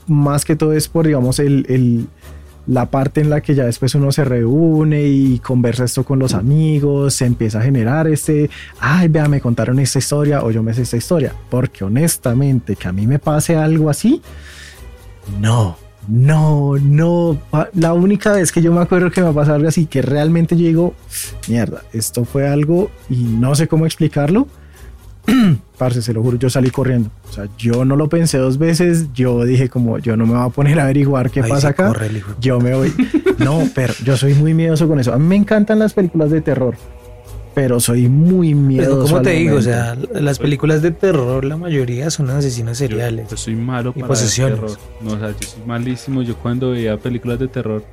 más 0.09 0.45
que 0.45 0.57
todo 0.57 0.73
es 0.73 0.89
por, 0.89 1.07
digamos, 1.07 1.39
el, 1.39 1.65
el- 1.69 2.07
la 2.69 2.87
parte 2.91 3.21
en 3.21 3.31
la 3.31 3.41
que 3.41 3.55
ya 3.55 3.65
después 3.65 3.95
uno 3.95 4.13
se 4.13 4.25
reúne 4.25 5.03
y 5.03 5.39
conversa 5.39 5.85
esto 5.85 6.05
con 6.05 6.19
los 6.19 6.35
amigos, 6.35 7.15
se 7.15 7.25
empieza 7.25 7.59
a 7.61 7.63
generar 7.63 8.07
este, 8.07 8.51
ay, 8.79 9.09
vea, 9.09 9.27
me 9.27 9.41
contaron 9.41 9.79
esta 9.79 9.99
historia 9.99 10.45
o 10.45 10.51
yo 10.51 10.63
me 10.63 10.75
sé 10.75 10.83
esta 10.83 10.97
historia. 10.97 11.35
Porque 11.51 11.85
honestamente, 11.85 12.77
que 12.77 12.89
a 12.89 12.93
mí 12.93 13.07
me 13.07 13.19
pase 13.19 13.57
algo 13.57 13.91
así, 13.91 14.23
no, 15.41 15.77
no, 16.09 16.77
no. 16.79 17.39
La 17.75 17.93
única 17.93 18.33
vez 18.33 18.53
que 18.53 18.63
yo 18.63 18.73
me 18.73 18.81
acuerdo 18.81 19.11
que 19.11 19.21
me 19.21 19.29
ha 19.29 19.33
pasado 19.33 19.57
algo 19.57 19.69
así, 19.69 19.87
que 19.87 20.03
realmente 20.03 20.57
yo 20.57 20.67
digo, 20.67 20.95
mierda, 21.49 21.83
esto 21.93 22.25
fue 22.25 22.49
algo 22.49 22.91
y 23.09 23.17
no 23.17 23.55
sé 23.55 23.69
cómo 23.69 23.87
explicarlo. 23.87 24.47
Parce, 25.79 26.03
se 26.03 26.13
lo 26.13 26.23
juro, 26.23 26.39
yo 26.39 26.51
salí 26.51 26.71
corriendo. 26.71 27.11
O 27.29 27.33
sea, 27.33 27.47
yo 27.59 27.85
no 27.85 27.95
lo 27.97 28.09
pensé 28.09 28.39
dos 28.39 28.59
veces. 28.59 29.07
Yo 29.15 29.45
dije, 29.45 29.69
como 29.69 29.99
yo 29.99 30.17
no 30.17 30.27
me 30.27 30.35
voy 30.35 30.47
a 30.47 30.49
poner 30.49 30.81
a 30.81 30.85
averiguar 30.85 31.31
qué 31.31 31.41
Ahí 31.43 31.51
pasa 31.51 31.69
acá. 31.69 31.89
corre 31.89 32.09
hijo 32.13 32.35
Yo 32.41 32.61
me 32.61 32.75
voy. 32.75 32.93
No, 33.39 33.69
pero 33.75 33.95
yo 34.05 34.17
soy 34.17 34.35
muy 34.35 34.53
miedoso 34.55 34.89
con 34.89 34.99
eso. 34.99 35.13
A 35.13 35.19
mí 35.19 35.25
me 35.27 35.37
encantan 35.37 35.79
las 35.79 35.95
películas 35.95 36.31
de 36.33 36.41
terror, 36.41 36.75
pero 37.55 37.79
soy 37.79 38.09
muy 38.09 38.49
Pero 38.53 38.61
miedoso. 38.67 39.03
como 39.05 39.17
al 39.19 39.23
te 39.23 39.31
digo, 39.31 39.57
o 39.59 39.63
sea, 39.63 39.97
las 40.13 40.41
películas 40.41 40.83
de 40.83 40.91
terror, 40.91 41.45
la 41.45 41.57
mayoría 41.57 42.11
son 42.11 42.29
asesinos 42.31 42.79
seriales. 42.79 43.27
Yo, 43.27 43.31
yo 43.31 43.37
soy 43.37 43.55
malo 43.55 43.91
Y 43.95 44.01
para 44.01 44.09
posesiones. 44.09 44.55
el 44.59 44.61
terror. 44.67 44.79
No, 45.03 45.13
o 45.13 45.19
sea, 45.21 45.29
yo 45.31 45.47
soy 45.49 45.63
malísimo. 45.67 46.23
Yo 46.23 46.35
cuando 46.37 46.71
veía 46.73 46.97
películas 46.97 47.39
de 47.39 47.47
terror 47.47 47.85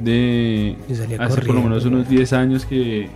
de 0.00 0.76
Yo 0.88 0.96
salía 0.96 1.22
hace 1.22 1.40
por 1.42 1.54
lo 1.54 1.62
menos 1.62 1.84
unos 1.84 2.08
10 2.08 2.32
años 2.32 2.66
que 2.66 3.08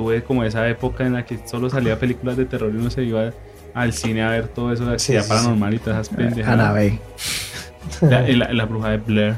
tuve 0.00 0.22
como 0.22 0.44
esa 0.44 0.66
época 0.68 1.04
en 1.06 1.12
la 1.12 1.24
que 1.26 1.38
solo 1.46 1.68
salía 1.68 1.98
películas 1.98 2.36
de 2.36 2.46
terror 2.46 2.72
y 2.74 2.78
uno 2.78 2.88
se 2.90 3.02
iba 3.04 3.30
al 3.74 3.92
cine 3.92 4.22
a 4.22 4.30
ver 4.30 4.48
todo 4.48 4.72
eso 4.72 4.86
de 4.86 4.94
actividad 4.94 5.22
sí, 5.22 5.28
paranormal 5.28 5.74
y 5.74 5.78
todas 5.78 6.06
esas 6.06 6.16
pendejadas. 6.16 6.58
Annabelle. 6.60 6.98
La, 8.00 8.22
la- 8.22 8.52
la 8.52 8.64
bruja 8.64 8.90
de 8.90 8.96
Blair. 8.98 9.34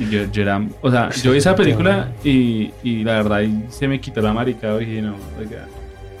Y 0.00 0.08
yo, 0.10 0.24
yo 0.32 0.42
era. 0.42 0.60
O 0.80 0.90
sea, 0.90 1.10
yo 1.10 1.32
vi 1.32 1.38
esa 1.38 1.54
película 1.54 2.08
y, 2.24 2.72
y 2.82 3.04
la 3.04 3.14
verdad 3.22 3.42
se 3.68 3.86
me 3.88 4.00
quitó 4.00 4.20
la 4.22 4.32
maricada 4.32 4.80
y 4.82 4.86
dije, 4.86 5.02
no, 5.02 5.14
oiga, 5.38 5.66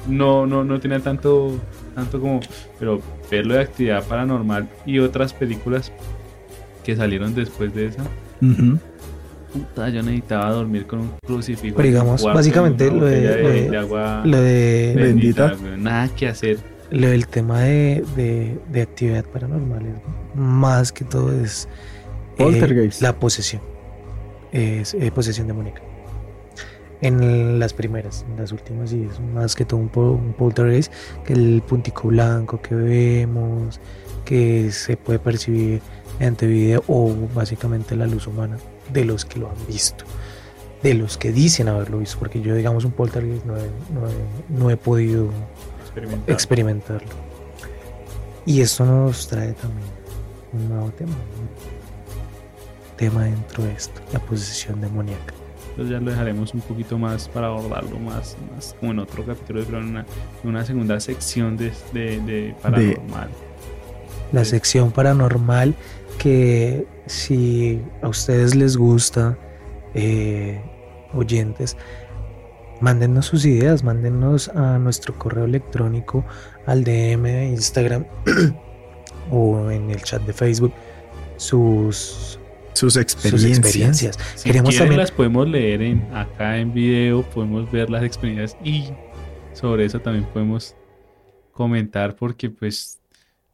no, 0.06 0.46
no, 0.46 0.64
no 0.64 0.78
tenía 0.80 1.00
tanto, 1.00 1.58
tanto 1.94 2.20
como. 2.20 2.40
Pero 2.78 3.00
verlo 3.30 3.54
de 3.54 3.60
actividad 3.60 4.02
paranormal 4.04 4.68
y 4.86 4.98
otras 5.00 5.32
películas 5.32 5.92
que 6.84 6.94
salieron 6.96 7.34
después 7.34 7.74
de 7.74 7.86
esa. 7.86 8.02
Ujú. 8.40 8.78
Puta, 9.52 9.88
yo 9.88 10.02
necesitaba 10.02 10.50
dormir 10.50 10.86
con 10.86 11.00
un 11.00 11.10
crucifijo. 11.26 11.76
Pero 11.76 11.88
digamos, 11.88 12.22
básicamente 12.22 12.90
lo 12.90 13.06
de- 13.06 13.20
de- 13.20 13.70
de 13.70 13.76
agua 13.78 14.22
Lo 14.24 14.40
de... 14.40 14.92
Bendita. 14.96 15.54
Nada 15.78 16.08
que 16.14 16.28
hacer. 16.28 16.58
lo 16.90 17.08
del 17.08 17.26
tema 17.28 17.60
de, 17.60 18.04
de- 18.16 18.58
de 18.70 18.82
actividad 18.82 19.24
paranormal 19.24 19.86
es 19.86 19.94
más 20.34 20.92
que 20.92 21.04
todo 21.04 21.32
es 21.42 21.66
eh, 22.38 22.44
Poltergeist. 22.44 23.00
la 23.02 23.18
posesión. 23.18 23.62
Es 24.52 24.94
eh, 24.94 25.10
posesión 25.14 25.46
demoníaca. 25.46 25.82
En 27.00 27.58
las 27.60 27.72
primeras, 27.74 28.26
en 28.28 28.36
las 28.38 28.50
últimas 28.50 28.90
sí 28.90 29.06
es 29.10 29.20
más 29.20 29.54
que 29.54 29.64
todo 29.64 29.78
un 29.80 29.88
poltergeist, 30.36 30.92
que 31.24 31.32
el 31.32 31.62
puntico 31.66 32.08
blanco 32.08 32.60
que 32.60 32.74
vemos, 32.74 33.80
que 34.24 34.72
se 34.72 34.96
puede 34.96 35.20
percibir 35.20 35.80
mediante 36.18 36.46
video 36.48 36.82
o 36.88 37.14
básicamente 37.34 37.94
la 37.94 38.06
luz 38.06 38.26
humana 38.26 38.56
de 38.92 39.04
los 39.04 39.24
que 39.24 39.38
lo 39.38 39.48
han 39.50 39.66
visto, 39.66 40.04
de 40.82 40.94
los 40.94 41.16
que 41.18 41.32
dicen 41.32 41.68
haberlo 41.68 41.98
visto, 41.98 42.18
porque 42.18 42.40
yo 42.40 42.54
digamos 42.54 42.84
un 42.84 42.92
poltergeist 42.92 43.44
no 43.44 43.56
he, 43.56 43.60
no 43.92 44.08
he- 44.08 44.58
no 44.60 44.70
he 44.70 44.76
podido 44.76 45.30
Experimentar. 45.82 46.30
experimentarlo. 46.30 47.28
Y 48.46 48.60
esto 48.62 48.84
nos 48.86 49.28
trae 49.28 49.52
también 49.52 49.88
un 50.52 50.68
nuevo 50.68 50.90
tema. 50.90 51.12
un 51.12 52.96
tema 52.96 53.24
dentro 53.24 53.62
de 53.64 53.72
esto, 53.72 54.00
la 54.12 54.18
posesión 54.18 54.80
demoníaca. 54.80 55.34
Entonces 55.70 55.92
ya 55.92 56.00
lo 56.00 56.10
dejaremos 56.10 56.52
un 56.54 56.60
poquito 56.62 56.98
más 56.98 57.28
para 57.28 57.46
abordarlo 57.46 57.96
más, 58.00 58.36
más 58.54 58.74
como 58.80 58.90
en 58.92 58.98
otro 58.98 59.24
capítulo, 59.24 59.62
pero 59.64 59.78
en 59.78 59.84
una, 59.90 60.00
en 60.42 60.48
una 60.50 60.64
segunda 60.64 60.98
sección 60.98 61.56
de, 61.56 61.72
de, 61.92 62.20
de 62.20 62.56
paranormal. 62.60 63.28
La 64.32 64.44
Sí. 64.44 64.50
sección 64.50 64.90
paranormal 64.90 65.76
que 66.18 66.86
si 67.08 67.82
a 68.02 68.08
ustedes 68.08 68.54
les 68.54 68.76
gusta, 68.76 69.36
eh, 69.94 70.62
oyentes, 71.12 71.76
mándennos 72.80 73.26
sus 73.26 73.44
ideas, 73.44 73.82
mándennos 73.82 74.48
a 74.50 74.78
nuestro 74.78 75.18
correo 75.18 75.44
electrónico, 75.44 76.24
al 76.66 76.84
DM 76.84 77.22
de 77.22 77.46
Instagram 77.48 78.06
o 79.30 79.70
en 79.70 79.90
el 79.90 80.02
chat 80.02 80.22
de 80.22 80.32
Facebook 80.32 80.72
sus, 81.36 82.38
Sus 82.74 82.92
sus 82.92 82.96
experiencias. 82.96 83.58
experiencias. 83.58 84.18
Si 84.34 84.44
Queremos 84.48 84.70
quieren 84.70 84.86
también 84.86 85.00
las 85.00 85.10
podemos 85.10 85.48
leer 85.48 85.82
en, 85.82 86.02
acá 86.14 86.58
en 86.58 86.72
video, 86.72 87.22
podemos 87.22 87.70
ver 87.70 87.90
las 87.90 88.04
experiencias 88.04 88.56
y 88.62 88.90
sobre 89.52 89.84
eso 89.84 90.00
también 90.00 90.26
podemos 90.26 90.76
comentar 91.52 92.14
porque 92.14 92.50
pues 92.50 92.97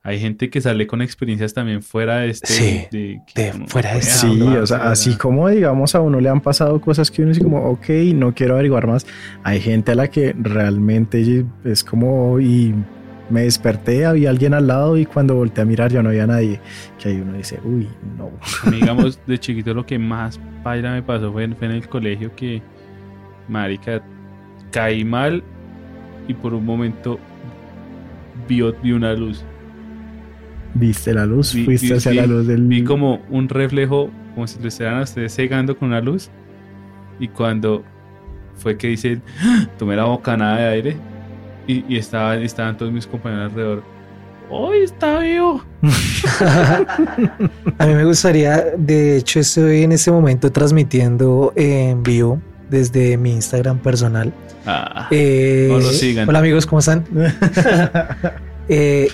hay 0.06 0.20
gente 0.20 0.50
que 0.50 0.60
sale 0.60 0.86
con 0.86 1.00
experiencias 1.00 1.54
también 1.54 1.82
fuera 1.82 2.18
de 2.18 2.28
este 2.28 2.46
Sí, 2.46 2.86
de, 2.92 3.20
de 3.34 3.52
fuera 3.68 3.94
de 3.94 4.00
este. 4.00 4.28
Sí, 4.28 4.42
o 4.42 4.66
sea, 4.66 4.90
así 4.90 5.16
como 5.16 5.48
digamos 5.48 5.94
a 5.94 6.02
uno 6.02 6.20
le 6.20 6.28
han 6.28 6.42
pasado 6.42 6.78
cosas 6.78 7.10
que 7.10 7.22
uno 7.22 7.30
dice 7.30 7.42
como, 7.42 7.64
ok, 7.70 7.88
no 8.14 8.34
quiero 8.34 8.52
averiguar 8.52 8.86
más. 8.86 9.06
Hay 9.44 9.60
gente 9.60 9.92
a 9.92 9.94
la 9.94 10.08
que 10.08 10.36
realmente 10.38 11.46
es 11.64 11.82
como, 11.82 12.38
y 12.38 12.74
me 13.30 13.44
desperté, 13.44 14.04
había 14.04 14.28
alguien 14.28 14.52
al 14.52 14.66
lado 14.66 14.98
y 14.98 15.06
cuando 15.06 15.36
volteé 15.36 15.62
a 15.62 15.64
mirar 15.64 15.90
ya 15.90 16.02
no 16.02 16.10
había 16.10 16.26
nadie. 16.26 16.60
Que 16.98 17.08
ahí 17.08 17.22
uno 17.22 17.32
dice, 17.32 17.58
uy, 17.64 17.88
no. 18.18 18.30
Digamos, 18.70 19.18
de 19.26 19.38
chiquito 19.38 19.72
lo 19.72 19.86
que 19.86 19.98
más 19.98 20.38
paila 20.62 20.92
me 20.92 21.02
pasó 21.02 21.32
fue 21.32 21.44
en, 21.44 21.56
fue 21.56 21.66
en 21.66 21.72
el 21.72 21.88
colegio 21.88 22.30
que, 22.36 22.60
marica, 23.48 24.02
caí 24.70 25.02
mal 25.02 25.42
y 26.28 26.34
por 26.34 26.52
un 26.52 26.66
momento 26.66 27.18
vi, 28.46 28.62
vi 28.82 28.92
una 28.92 29.14
luz. 29.14 29.42
Viste 30.74 31.14
la 31.14 31.24
luz, 31.26 31.54
Vi- 31.54 31.64
fuiste 31.64 31.86
vi- 31.88 31.92
hacia 31.94 32.10
vi- 32.12 32.16
la 32.18 32.26
luz 32.26 32.46
del... 32.46 32.62
Vi 32.66 32.82
como 32.84 33.20
un 33.30 33.48
reflejo, 33.48 34.10
como 34.34 34.46
si 34.46 34.60
lo 34.60 34.68
estuvieran 34.68 34.98
a 35.00 35.02
ustedes 35.04 35.34
cegando 35.34 35.76
con 35.76 35.88
una 35.88 36.00
luz. 36.00 36.30
Y 37.20 37.28
cuando 37.28 37.84
fue 38.56 38.76
que 38.76 38.88
dicen, 38.88 39.22
¡Ah! 39.40 39.68
tomé 39.78 39.94
la 39.96 40.04
bocanada 40.04 40.58
de 40.58 40.64
aire 40.68 40.96
y, 41.66 41.84
y 41.88 41.96
estaba, 41.96 42.36
estaban 42.36 42.76
todos 42.76 42.90
mis 42.92 43.06
compañeros 43.06 43.50
alrededor. 43.52 43.82
¡Hoy 44.50 44.78
está 44.80 45.20
vivo! 45.20 45.64
A 47.78 47.86
mí 47.86 47.94
me 47.94 48.04
gustaría, 48.04 48.64
de 48.76 49.16
hecho 49.16 49.40
estoy 49.40 49.82
en 49.84 49.92
este 49.92 50.10
momento 50.10 50.50
transmitiendo 50.52 51.52
en 51.56 52.02
vivo 52.02 52.40
desde 52.68 53.16
mi 53.16 53.32
Instagram 53.32 53.78
personal. 53.78 54.32
Ah, 54.66 55.08
Eh, 55.10 55.68
No 55.70 55.78
lo 55.78 55.84
sigan. 55.90 56.28
Hola 56.28 56.40
amigos, 56.40 56.66
¿cómo 56.66 56.80
están? 56.80 57.04
Eh, 58.68 59.08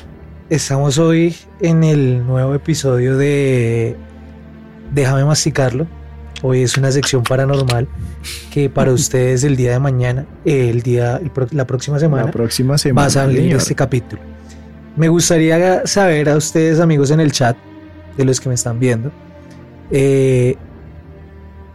estamos 0.51 0.99
hoy 0.99 1.35
en 1.61 1.85
el 1.85 2.27
nuevo 2.27 2.55
episodio 2.55 3.17
de 3.17 3.97
Déjame 4.93 5.25
masticarlo. 5.25 5.87
Hoy 6.43 6.63
es 6.63 6.77
una 6.77 6.91
sección 6.91 7.23
paranormal 7.23 7.87
que 8.51 8.69
para 8.71 8.93
ustedes 8.95 9.45
el 9.45 9.57
día 9.57 9.73
de 9.73 9.79
mañana, 9.79 10.27
el 10.45 10.83
día, 10.83 11.17
el 11.19 11.31
pro- 11.31 11.47
la 11.53 11.67
próxima 11.67 11.99
semana, 11.99 12.25
la 12.27 12.31
próxima 12.33 12.77
semana. 12.79 13.03
va 13.03 13.07
a 13.07 13.11
salir 13.11 13.39
señor. 13.43 13.59
este 13.59 13.75
capítulo. 13.75 14.23
Me 14.97 15.09
gustaría 15.09 15.87
saber 15.87 16.29
a 16.29 16.37
ustedes, 16.37 16.81
amigos, 16.81 17.11
en 17.13 17.21
el 17.21 17.31
chat, 17.31 17.57
de 18.17 18.25
los 18.25 18.41
que 18.41 18.49
me 18.49 18.55
están 18.57 18.81
viendo, 18.81 19.13
eh, 19.93 20.57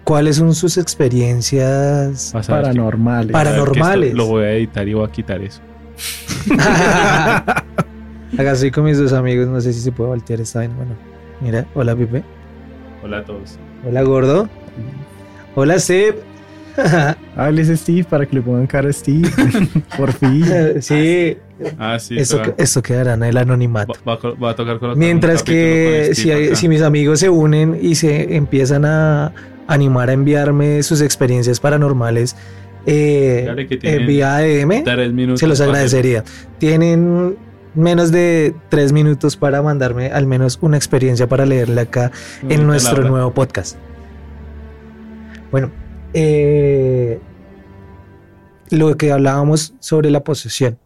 cuáles 0.04 0.36
son 0.36 0.54
sus 0.54 0.78
experiencias 0.78 2.32
Paranormales. 2.46 3.32
Paranormales. 3.32 4.14
Lo 4.14 4.26
voy 4.26 4.44
a 4.44 4.52
editar 4.52 4.86
y 4.88 4.94
voy 4.94 5.08
a 5.08 5.12
quitar 5.12 5.42
eso. 5.42 5.62
Acá 8.34 8.52
estoy 8.54 8.72
con 8.72 8.84
mis 8.84 8.98
dos 8.98 9.14
amigos, 9.14 9.48
no 9.48 9.62
sé 9.62 9.72
si 9.74 9.80
se 9.80 9.92
puede 9.92 10.10
voltear 10.10 10.42
esta 10.42 10.60
vaina. 10.60 10.76
Bueno, 10.76 10.92
mira, 11.42 11.66
hola 11.74 11.96
Pipe, 11.96 12.24
Hola 13.04 13.20
a 13.20 13.24
todos. 13.26 13.58
hola 13.88 14.02
Gordo, 14.04 14.50
hola 15.56 15.80
Steve. 15.80 16.16
Hables 17.38 17.70
Steve 17.80 18.04
para 18.04 18.26
que 18.26 18.36
le 18.36 18.42
pongan 18.42 18.68
cara 18.68 18.90
a 18.90 18.94
Steve. 18.94 19.30
Por 19.98 20.12
fin. 20.12 20.44
sí, 20.82 21.38
Ah, 21.80 21.98
sí. 22.00 22.18
esto, 22.18 22.38
pero 22.44 22.56
esto 22.58 22.82
quedará 22.84 23.14
en 23.14 23.24
el 23.24 23.38
anonimato. 23.38 23.94
va, 24.06 24.12
va 24.12 24.14
a 24.16 24.20
co- 24.20 24.38
va 24.38 24.50
a 24.50 24.56
tocar 24.58 24.78
colocar 24.78 24.98
Mientras 24.98 25.42
que 25.42 26.08
con 26.08 26.16
si, 26.16 26.32
hay- 26.32 26.68
mis 26.68 26.82
amigos 26.82 27.22
se 27.22 27.30
unen 27.30 27.80
y 27.82 27.96
se 27.96 28.36
empiezan 28.36 28.84
a 28.84 29.32
animar 29.68 30.10
a 30.10 30.14
enviarme 30.14 30.84
sus 30.84 31.00
experiencias 31.00 31.62
paranormales 31.62 32.36
eh, 32.86 33.46
Dale, 33.48 33.68
que 33.68 33.80
eh, 33.82 34.00
vía 34.06 34.36
DM, 34.40 34.84
se 35.38 35.48
los 35.48 35.62
agradecería. 35.62 36.26
Tienen 36.60 37.38
menos 37.76 38.12
de 38.12 38.56
tres 38.70 38.92
minutos 38.92 39.36
para 39.38 39.62
mandarme 39.62 40.08
al 40.12 40.26
menos 40.26 40.58
una 40.62 40.78
experiencia 40.78 41.28
para 41.28 41.46
leerla 41.46 41.82
acá 41.82 42.12
Una 42.44 42.54
en 42.54 42.68
nuestro 42.68 42.92
palabra. 42.96 43.10
nuevo 43.12 43.34
podcast. 43.34 43.78
Bueno, 45.52 45.72
eh, 46.14 47.20
lo 48.70 48.98
que 48.98 49.12
hablábamos 49.12 49.74
sobre 49.80 50.10
la 50.10 50.24
posesión. 50.24 50.80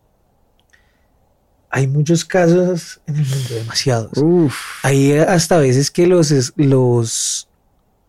Hay 1.71 1.87
muchos 1.87 2.25
casos 2.25 2.99
en 3.05 3.17
el 3.17 3.25
mundo, 3.25 3.53
demasiados. 3.53 4.11
Uf. 4.17 4.55
Hay 4.83 5.13
hasta 5.13 5.59
veces 5.59 5.91
que 5.91 6.07
los, 6.07 6.53
los 6.55 7.47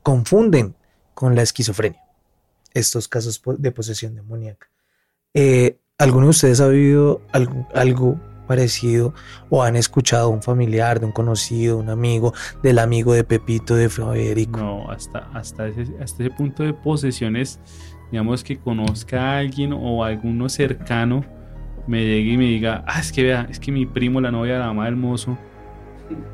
confunden 0.02 0.74
con 1.14 1.34
la 1.34 1.42
esquizofrenia. 1.42 2.02
Estos 2.72 3.06
casos 3.08 3.42
de 3.58 3.70
posesión 3.72 4.14
demoníaca. 4.14 4.68
Eh, 5.34 5.76
¿Alguno 5.98 6.26
de 6.26 6.30
ustedes 6.30 6.60
ha 6.62 6.68
vivido 6.68 7.20
algo, 7.32 7.68
algo 7.74 8.18
parecido 8.50 9.14
o 9.48 9.62
han 9.62 9.76
escuchado 9.76 10.24
a 10.26 10.28
un 10.28 10.42
familiar, 10.42 10.98
de 10.98 11.06
un 11.06 11.12
conocido, 11.12 11.78
un 11.78 11.88
amigo, 11.88 12.34
del 12.64 12.80
amigo 12.80 13.14
de 13.14 13.22
Pepito, 13.22 13.76
de 13.76 13.88
Federico? 13.88 14.58
No, 14.58 14.90
hasta, 14.90 15.20
hasta, 15.32 15.68
ese, 15.68 15.82
hasta 16.02 16.24
ese 16.24 16.34
punto 16.34 16.64
de 16.64 16.74
posesiones, 16.74 17.60
digamos 18.10 18.42
que 18.42 18.58
conozca 18.58 19.20
a 19.22 19.38
alguien 19.38 19.72
o 19.72 20.02
alguno 20.02 20.48
cercano, 20.48 21.24
me 21.86 22.04
llegue 22.04 22.32
y 22.32 22.36
me 22.36 22.44
diga, 22.46 22.82
ah, 22.88 22.98
es 22.98 23.12
que 23.12 23.22
vea, 23.22 23.46
es 23.48 23.60
que 23.60 23.70
mi 23.70 23.86
primo, 23.86 24.20
la 24.20 24.32
novia 24.32 24.54
de 24.54 24.58
la 24.58 24.66
mamá 24.66 24.86
del 24.86 24.96
mozo, 24.96 25.38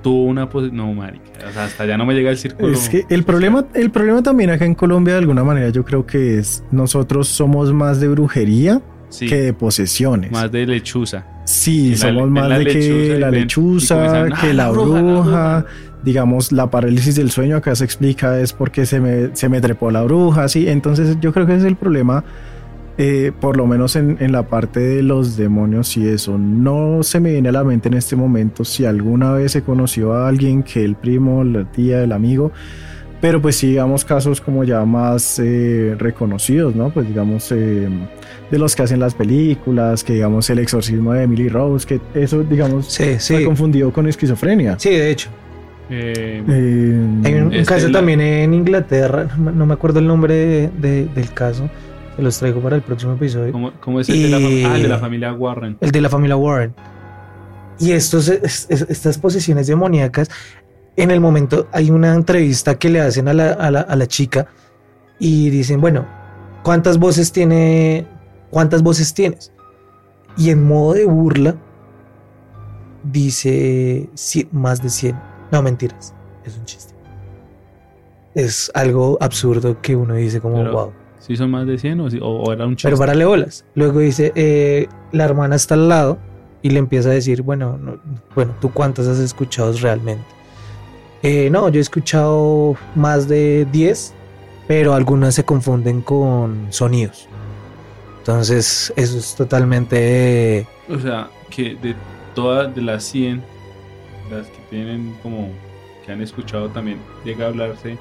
tuvo 0.03 0.25
una 0.25 0.49
posesión. 0.49 0.79
No, 0.79 0.95
marica, 0.95 1.31
o 1.47 1.53
sea, 1.53 1.65
hasta 1.65 1.85
ya 1.85 1.99
no 1.99 2.07
me 2.07 2.15
llega 2.15 2.31
el 2.31 2.39
círculo. 2.39 2.73
Es 2.73 2.89
que 2.89 3.05
el 3.11 3.25
problema, 3.25 3.67
el 3.75 3.91
problema 3.91 4.23
también 4.23 4.49
acá 4.49 4.65
en 4.65 4.75
Colombia 4.75 5.13
de 5.13 5.21
alguna 5.21 5.45
manera 5.45 5.69
yo 5.69 5.85
creo 5.85 6.07
que 6.07 6.39
es 6.39 6.65
nosotros 6.71 7.29
somos 7.29 7.75
más 7.75 8.01
de 8.01 8.09
brujería 8.09 8.81
Sí, 9.11 9.29
que 9.29 9.37
de 9.37 9.53
posesiones. 9.53 10.33
más 10.33 10.51
de 10.51 10.67
lechuza. 10.67 11.25
Sí, 11.47 11.91
la- 11.93 11.97
somos 11.97 12.29
más 12.31 12.49
de 12.51 12.59
lechuza 12.65 13.15
que 13.15 13.19
la 13.19 13.31
lechuza, 13.31 13.95
que 13.97 14.03
"Ah, 14.03 14.23
bruja, 14.25 14.53
la 14.53 14.71
bruja". 14.71 15.67
digamos, 16.05 16.53
la 16.53 16.71
parálisis 16.71 17.17
del 17.17 17.31
sueño 17.31 17.57
acá 17.57 17.75
se 17.75 17.85
explica 17.85 18.39
es 18.41 18.53
porque 18.53 18.85
se 18.87 19.01
me, 19.01 19.35
se 19.35 19.49
me 19.49 19.61
trepó 19.61 19.91
la 19.91 20.03
bruja, 20.03 20.49
sí. 20.49 20.69
Entonces 20.69 21.17
yo 21.21 21.33
creo 21.33 21.47
que 21.47 21.53
ese 21.55 21.63
es 21.63 21.67
el 21.67 21.77
problema, 21.77 22.23
eh, 22.99 23.33
por 23.41 23.57
lo 23.57 23.67
menos 23.67 23.97
en, 23.97 24.17
en 24.21 24.31
la 24.33 24.45
parte 24.45 24.79
de 24.81 25.03
los 25.03 25.37
demonios 25.37 25.97
y 25.97 26.07
eso. 26.07 26.39
No 26.39 27.03
se 27.03 27.19
me 27.21 27.33
viene 27.33 27.49
a 27.49 27.53
la 27.53 27.65
mente 27.65 27.89
en 27.89 27.95
este 27.95 28.15
momento 28.17 28.65
si 28.65 28.85
alguna 28.85 29.33
vez 29.33 29.53
se 29.53 29.63
conoció 29.63 30.13
a 30.15 30.29
alguien 30.29 30.63
que 30.63 30.85
el 30.85 30.95
primo, 30.95 31.43
la 31.45 31.65
tía, 31.65 32.03
el 32.03 32.13
amigo, 32.13 32.53
pero 33.27 33.43
pues 33.43 33.57
sí, 33.57 33.67
digamos 33.71 34.05
casos 34.05 34.41
como 34.41 34.63
ya 34.63 34.85
más 34.85 35.41
eh, 35.43 35.97
reconocidos, 35.99 36.77
¿no? 36.77 36.91
Pues 36.91 37.09
digamos 37.09 37.51
eh, 37.51 37.89
de 38.53 38.59
los 38.59 38.77
que 38.77 38.83
hacen 38.85 39.01
las 39.01 39.15
películas, 39.17 40.05
que 40.05 40.13
digamos 40.13 40.49
el 40.49 40.61
exorcismo 40.61 41.13
de 41.13 41.25
Emily 41.25 41.49
Rose, 41.49 41.85
que 41.85 42.01
eso 42.15 42.45
digamos 42.45 42.87
Sí, 42.87 43.17
se 43.19 43.35
ha 43.35 43.39
sí. 43.41 43.45
confundido 43.45 43.93
con 43.93 44.07
esquizofrenia. 44.07 44.79
Sí, 44.79 44.91
de 44.91 45.11
hecho. 45.11 45.29
Eh, 45.91 46.41
Eh, 46.49 47.01
Hay 47.25 47.35
un, 47.35 47.47
un 47.49 47.53
Este, 47.55 47.65
caso 47.75 47.89
la- 47.89 47.99
también 47.99 48.21
en 48.21 48.55
Inglaterra, 48.55 49.27
no 49.37 49.67
me- 49.67 49.75
acuerdo 49.75 49.99
el 49.99 50.07
nombre 50.07 50.35
de- 50.35 50.71
de- 50.79 51.07
del 51.13 51.33
caso, 51.33 51.69
se 52.15 52.23
los 52.23 52.39
traigo 52.39 52.61
para 52.61 52.77
el 52.77 52.83
próximo 52.83 53.15
episodio. 53.15 53.51
¿cómo, 53.51 53.73
cómo 53.81 53.99
es 53.99 54.09
el 54.09 54.23
de 54.23 54.29
la, 54.29 54.37
ah, 54.71 54.77
el 54.77 54.83
de 54.83 54.89
la 54.89 54.99
familia 54.99 55.33
Warren? 55.33 55.79
El 55.81 55.91
de 55.91 56.01
la 56.01 56.09
familia 56.09 56.37
Warren. 56.37 56.73
Y 57.81 57.91
estos, 57.91 58.29
es- 58.29 58.67
es- 58.71 58.87
estas 58.89 59.19
posesiones 59.19 59.67
demoníacas, 59.67 60.31
en 60.97 61.11
el 61.11 61.21
momento 61.21 61.67
hay 61.73 61.91
una 61.91 62.15
entrevista 62.15 62.79
que 62.79 62.89
le 62.89 63.01
hacen 63.01 63.29
a 63.29 63.35
la, 63.35 63.53
a 63.53 63.71
la- 63.71 63.81
a 63.83 63.97
la 63.97 64.07
chica 64.07 64.47
y 65.19 65.51
dicen, 65.51 65.81
bueno, 65.81 66.07
¿cuántas 66.63 66.99
voces 66.99 67.33
tiene? 67.33 68.07
¿Cuántas 68.51 68.83
voces 68.83 69.13
tienes? 69.15 69.53
Y 70.37 70.51
en 70.51 70.65
modo 70.67 70.95
de 70.95 71.05
burla 71.07 71.55
dice 73.05 74.09
"Sí, 74.15 74.49
más 74.53 74.83
de 74.83 74.91
100. 74.91 75.17
No, 75.53 75.63
mentiras, 75.63 76.15
es 76.45 76.57
un 76.57 76.65
chiste. 76.65 76.95
Es 78.35 78.71
algo 78.75 79.17
absurdo 79.21 79.81
que 79.81 79.97
uno 79.97 80.15
dice 80.15 80.41
como, 80.41 80.57
Pero- 80.59 80.73
wow. 80.73 80.93
¿Sí 81.19 81.37
son 81.37 81.51
más 81.51 81.67
de 81.67 81.77
100 81.77 82.01
o, 82.01 82.53
era 82.53 82.67
un 82.67 82.77
chiste? 82.77 82.87
Pero 82.89 82.99
párale 82.99 83.25
bolas. 83.25 83.65
Luego 83.75 83.99
dice, 83.99 84.33
eh, 84.37 84.87
la 85.11 85.25
hermana 85.25 85.57
está 85.57 85.75
al 85.75 85.89
lado 85.89 86.19
y 86.63 86.71
le 86.71 86.79
empieza 86.79 87.09
a 87.09 87.13
decir, 87.13 87.43
bueno, 87.43 87.77
no- 87.79 87.99
bueno, 88.35 88.55
¿tú 88.61 88.71
cuántas 88.73 89.09
has 89.09 89.19
escuchado 89.19 89.73
realmente? 89.81 90.25
"Eh, 91.23 91.49
no, 91.51 91.69
yo 91.69 91.79
he 91.79 91.83
escuchado 91.83 92.77
más 92.95 93.29
de 93.29 93.67
10, 93.73 94.15
pero 94.67 94.95
algunas 94.95 95.35
se 95.35 95.45
confunden 95.45 96.03
con 96.03 96.67
sonidos. 96.71 97.29
Entonces, 98.19 98.93
eso 98.97 99.19
es 99.19 99.35
totalmente... 99.35 100.67
O 100.89 100.99
sea, 100.99 101.31
que 101.49 101.77
de 101.77 101.95
todas 102.35 102.75
de 102.75 102.83
las 102.83 103.05
100, 103.05 103.43
las 104.31 104.47
que 104.49 104.59
tienen 104.69 105.15
como 105.23 105.51
que 106.05 106.13
han 106.13 106.21
escuchado 106.21 106.69
también, 106.69 106.99
llega 107.25 107.47
a 107.47 107.49
hablarse 107.49 107.99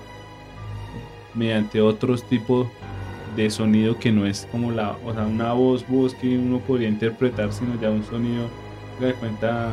mediante 1.33 1.81
otros 1.81 2.23
tipos 2.23 2.67
de 3.35 3.49
sonido 3.49 3.99
que 3.99 4.11
no 4.11 4.25
es 4.25 4.47
como 4.51 4.71
la, 4.71 4.95
o 5.05 5.13
sea, 5.13 5.23
una 5.23 5.53
voz, 5.53 5.87
voz 5.87 6.13
que 6.15 6.37
uno 6.37 6.59
podría 6.59 6.87
interpretar, 6.87 7.51
sino 7.51 7.79
ya 7.79 7.89
un 7.89 8.03
sonido 8.05 8.47
de 8.99 9.13
cuenta 9.13 9.69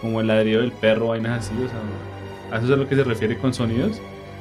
como 0.00 0.20
el 0.20 0.26
ladrido 0.26 0.60
del 0.60 0.72
perro, 0.72 1.08
vainas 1.08 1.46
así, 1.46 1.54
o 1.54 1.68
sea, 1.68 1.78
¿a 2.54 2.58
eso 2.58 2.66
es 2.66 2.72
a 2.72 2.76
lo 2.76 2.88
que 2.88 2.94
se 2.96 3.04
refiere 3.04 3.36
con 3.38 3.52
sonidos? 3.52 4.00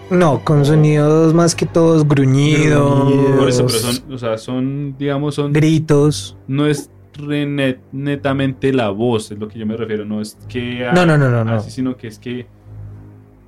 No, 0.10 0.44
con 0.44 0.64
sonidos 0.66 1.34
más 1.34 1.56
que 1.56 1.66
todos 1.66 2.08
gruñidos, 2.08 3.08
Gruñidos. 3.10 3.38
Por 3.40 3.50
eso, 3.50 3.66
pero 3.66 3.80
son, 3.80 4.14
o 4.14 4.18
sea, 4.18 4.38
son, 4.38 4.96
digamos, 4.98 5.36
son 5.36 5.54
gritos. 5.54 6.38
no 6.48 6.68
es 6.68 6.90
net- 7.18 7.80
netamente 7.92 8.74
la 8.74 8.90
voz, 8.90 9.32
es 9.32 9.40
lo 9.40 9.48
que 9.48 9.58
yo 9.60 9.66
me 9.66 9.78
refiero, 9.78 10.04
no 10.06 10.20
es 10.22 10.38
que 10.50 10.88
No, 10.94 11.06
no, 11.06 11.18
no, 11.18 11.30
no, 11.30 11.44
no. 11.46 11.54
así, 11.54 11.72
sino 11.72 11.96
que 11.96 12.08
es 12.08 12.20
que 12.20 12.48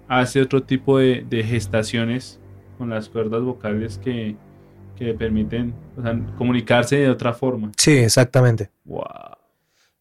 hace 0.07 0.41
otro 0.41 0.63
tipo 0.63 0.97
de, 0.99 1.25
de 1.29 1.43
gestaciones 1.43 2.39
con 2.77 2.89
las 2.89 3.09
cuerdas 3.09 3.41
vocales 3.41 3.97
que, 4.03 4.35
que 4.95 5.13
permiten 5.13 5.73
o 5.97 6.01
sea, 6.01 6.19
comunicarse 6.37 6.95
de 6.97 7.09
otra 7.09 7.33
forma. 7.33 7.71
Sí, 7.77 7.91
exactamente. 7.91 8.69
Wow. 8.85 9.03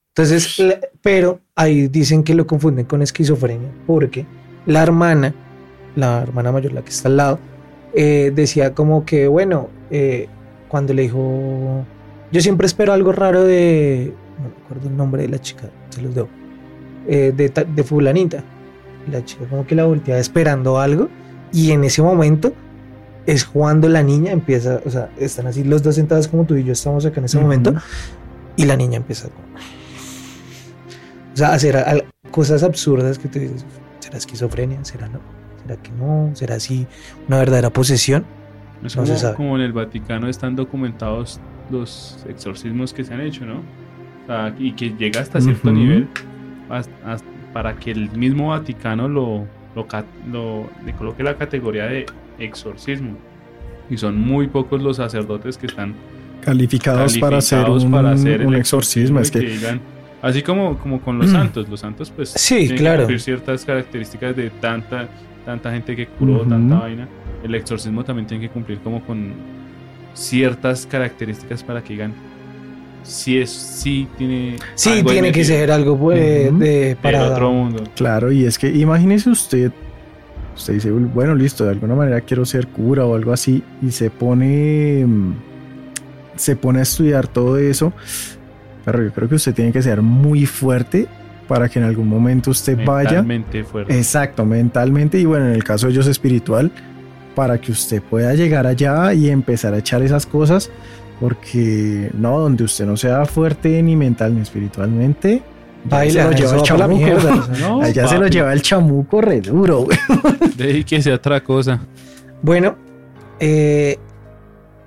Entonces, 0.08 0.62
pero 1.02 1.40
ahí 1.56 1.88
dicen 1.88 2.22
que 2.22 2.34
lo 2.34 2.46
confunden 2.46 2.84
con 2.86 3.02
esquizofrenia, 3.02 3.68
porque 3.86 4.24
la 4.66 4.82
hermana, 4.82 5.34
la 5.96 6.22
hermana 6.22 6.52
mayor, 6.52 6.72
la 6.72 6.82
que 6.82 6.90
está 6.90 7.08
al 7.08 7.16
lado, 7.16 7.38
eh, 7.94 8.32
decía 8.34 8.74
como 8.74 9.04
que, 9.04 9.28
bueno, 9.28 9.68
eh, 9.90 10.28
cuando 10.68 10.92
le 10.94 11.02
dijo, 11.02 11.84
yo 12.32 12.40
siempre 12.40 12.66
espero 12.66 12.92
algo 12.92 13.12
raro 13.12 13.44
de, 13.44 14.12
no 14.38 14.48
me 14.48 14.64
acuerdo 14.64 14.88
el 14.88 14.96
nombre 14.96 15.22
de 15.22 15.28
la 15.28 15.38
chica, 15.40 15.70
se 15.90 16.02
los 16.02 16.14
debo, 16.14 16.28
eh, 17.06 17.32
de, 17.36 17.48
de 17.48 17.84
fulanita. 17.84 18.42
Y 19.06 19.10
La 19.10 19.24
chica 19.24 19.44
como 19.50 19.66
que 19.66 19.74
la 19.74 19.84
voltea 19.84 20.18
esperando 20.18 20.80
algo, 20.80 21.08
y 21.52 21.70
en 21.72 21.84
ese 21.84 22.02
momento 22.02 22.52
es 23.26 23.44
cuando 23.44 23.88
la 23.88 24.02
niña 24.02 24.32
empieza, 24.32 24.80
o 24.84 24.90
sea, 24.90 25.10
están 25.18 25.46
así 25.46 25.62
los 25.62 25.82
dos 25.82 25.94
sentados 25.94 26.26
como 26.26 26.44
tú 26.44 26.56
y 26.56 26.64
yo 26.64 26.72
estamos 26.72 27.06
acá 27.06 27.20
en 27.20 27.26
ese 27.26 27.38
momento, 27.38 27.74
y 28.56 28.64
la 28.64 28.76
niña 28.76 28.96
empieza 28.96 29.28
como... 29.28 29.46
O 31.32 31.36
sea, 31.36 31.52
hacer 31.52 31.76
al- 31.76 32.04
cosas 32.30 32.62
absurdas 32.62 33.18
que 33.18 33.28
tú 33.28 33.38
dices, 33.38 33.64
¿será 34.14 34.18
esquizofrenia? 34.18 34.84
¿Será 34.84 35.08
no? 35.08 35.18
¿Será 35.62 35.76
que 35.82 35.90
no? 35.92 36.30
¿Será 36.34 36.54
así 36.56 36.86
una 37.28 37.38
verdadera 37.38 37.70
posesión? 37.70 38.24
Es 38.84 38.94
No 38.96 39.02
como, 39.02 39.14
se 39.14 39.20
sabe. 39.20 39.36
como 39.36 39.56
en 39.56 39.62
el 39.62 39.72
Vaticano 39.72 40.28
están 40.28 40.54
documentados 40.56 41.40
los 41.70 42.24
exorcismos 42.28 42.92
que 42.92 43.02
se 43.04 43.14
han 43.14 43.20
hecho, 43.22 43.44
¿no? 43.46 43.56
O 43.56 44.26
sea, 44.26 44.54
y 44.58 44.72
que 44.72 44.90
llega 44.90 45.20
hasta 45.20 45.40
cierto 45.40 45.68
Ujú. 45.70 45.78
nivel 45.78 46.08
has- 46.70 46.88
has- 47.04 47.24
para 47.52 47.74
que 47.76 47.90
el 47.92 48.10
mismo 48.16 48.48
Vaticano 48.48 49.08
lo, 49.08 49.46
lo, 49.74 49.86
lo- 50.30 50.70
le 50.84 50.92
coloque 50.92 51.22
la 51.22 51.36
categoría 51.36 51.86
de 51.86 52.06
exorcismo. 52.38 53.16
Y 53.90 53.96
son 53.96 54.18
muy 54.18 54.46
pocos 54.48 54.82
los 54.82 54.96
sacerdotes 54.96 55.58
que 55.58 55.66
están 55.66 55.94
Calificados, 56.40 57.16
para 57.18 57.38
hacer 57.38 57.58
calificados 57.60 57.84
un, 57.84 57.90
para 57.90 58.10
hacer 58.12 58.46
un 58.46 58.54
exorcismo. 58.54 59.20
Es 59.20 59.28
y 59.28 59.32
que, 59.32 59.38
digan- 59.40 59.80
así 60.24 60.42
como, 60.42 60.78
como 60.78 61.00
con 61.00 61.18
los 61.18 61.30
santos, 61.30 61.68
los 61.68 61.80
santos 61.80 62.10
pues 62.10 62.30
Sí, 62.30 62.54
tienen 62.56 62.68
que 62.76 62.80
claro. 62.82 62.98
cumplir 63.02 63.20
ciertas 63.20 63.64
características 63.64 64.34
de 64.34 64.50
tanta, 64.50 65.08
tanta 65.44 65.70
gente 65.70 65.94
que 65.94 66.06
curó, 66.06 66.40
tanta 66.42 66.76
vaina. 66.80 67.08
El 67.42 67.54
exorcismo 67.54 68.04
también 68.04 68.26
tiene 68.26 68.46
que 68.46 68.52
cumplir 68.52 68.78
como 68.78 69.04
con 69.04 69.32
ciertas 70.14 70.86
características 70.86 71.62
para 71.62 71.82
que 71.82 71.92
digan 71.94 72.14
si 73.02 73.38
es, 73.38 73.50
si 73.50 74.08
tiene 74.16 74.56
Sí, 74.74 74.90
algo 74.90 75.10
tiene 75.10 75.30
que 75.30 75.44
ser 75.44 75.70
algo 75.70 75.98
pues, 75.98 76.58
de, 76.58 76.96
para... 77.02 77.30
otro 77.30 77.52
mundo. 77.52 77.84
claro, 77.94 78.32
y 78.32 78.46
es 78.46 78.58
que 78.58 78.68
imagínese 78.70 79.28
usted, 79.28 79.72
usted 80.56 80.74
dice, 80.74 80.90
bueno, 80.90 81.34
listo, 81.34 81.64
de 81.64 81.70
alguna 81.72 81.94
manera 81.94 82.22
quiero 82.22 82.46
ser 82.46 82.68
cura 82.68 83.04
o 83.04 83.14
algo 83.14 83.32
así, 83.32 83.62
y 83.82 83.90
se 83.90 84.08
pone, 84.08 85.04
mm, 85.06 85.34
se 86.36 86.56
pone 86.56 86.78
a 86.78 86.82
estudiar 86.82 87.26
todo 87.28 87.58
eso. 87.58 87.92
Pero 88.84 89.02
yo 89.02 89.12
creo 89.12 89.28
que 89.28 89.34
usted 89.36 89.54
tiene 89.54 89.72
que 89.72 89.82
ser 89.82 90.02
muy 90.02 90.46
fuerte 90.46 91.06
para 91.48 91.68
que 91.68 91.78
en 91.78 91.84
algún 91.84 92.08
momento 92.08 92.50
usted 92.50 92.76
vaya. 92.84 93.22
Mentalmente 93.22 93.64
fuerte. 93.64 93.96
Exacto, 93.96 94.44
mentalmente 94.44 95.18
y 95.18 95.24
bueno, 95.24 95.46
en 95.46 95.52
el 95.52 95.64
caso 95.64 95.86
de 95.86 95.92
ellos 95.92 96.06
espiritual, 96.06 96.70
para 97.34 97.58
que 97.60 97.72
usted 97.72 98.00
pueda 98.02 98.32
llegar 98.34 98.66
allá 98.66 99.12
y 99.14 99.28
empezar 99.28 99.74
a 99.74 99.78
echar 99.78 100.02
esas 100.02 100.24
cosas, 100.26 100.70
porque 101.20 102.10
no, 102.14 102.38
donde 102.40 102.64
usted 102.64 102.86
no 102.86 102.96
sea 102.96 103.24
fuerte 103.26 103.82
ni 103.82 103.96
mental 103.96 104.34
ni 104.34 104.40
espiritualmente, 104.42 105.42
Baila, 105.86 106.22
se 106.24 106.30
lo 106.30 106.36
lleva 106.36 106.54
el 106.56 106.62
chamuco. 106.62 106.96
mierda, 106.96 107.48
No, 107.60 107.82
Allá 107.82 108.08
se 108.08 108.18
lo 108.18 108.26
lleva 108.26 108.52
el 108.54 108.62
chamuco 108.62 109.20
re 109.20 109.40
duro. 109.42 109.82
güey. 109.82 109.98
Dedíquese 110.56 111.12
a 111.12 111.16
otra 111.16 111.42
cosa. 111.42 111.78
Bueno, 112.40 112.76
eh, 113.38 113.98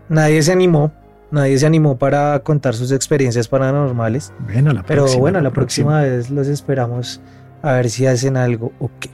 nadie 0.10 0.41
se 0.41 0.51
animó, 0.53 0.91
nadie 1.31 1.57
se 1.57 1.65
animó 1.65 1.97
para 1.97 2.39
contar 2.39 2.73
sus 2.73 2.91
experiencias 2.91 3.47
paranormales, 3.47 4.33
Bueno, 4.39 4.73
la 4.73 4.83
pero 4.83 5.03
próxima, 5.03 5.19
bueno, 5.21 5.41
la 5.41 5.51
próxima 5.51 6.01
vez 6.01 6.29
los 6.29 6.47
esperamos 6.47 7.21
a 7.61 7.73
ver 7.73 7.89
si 7.89 8.05
hacen 8.05 8.37
algo 8.37 8.71
o 8.79 8.89
qué. 8.99 9.09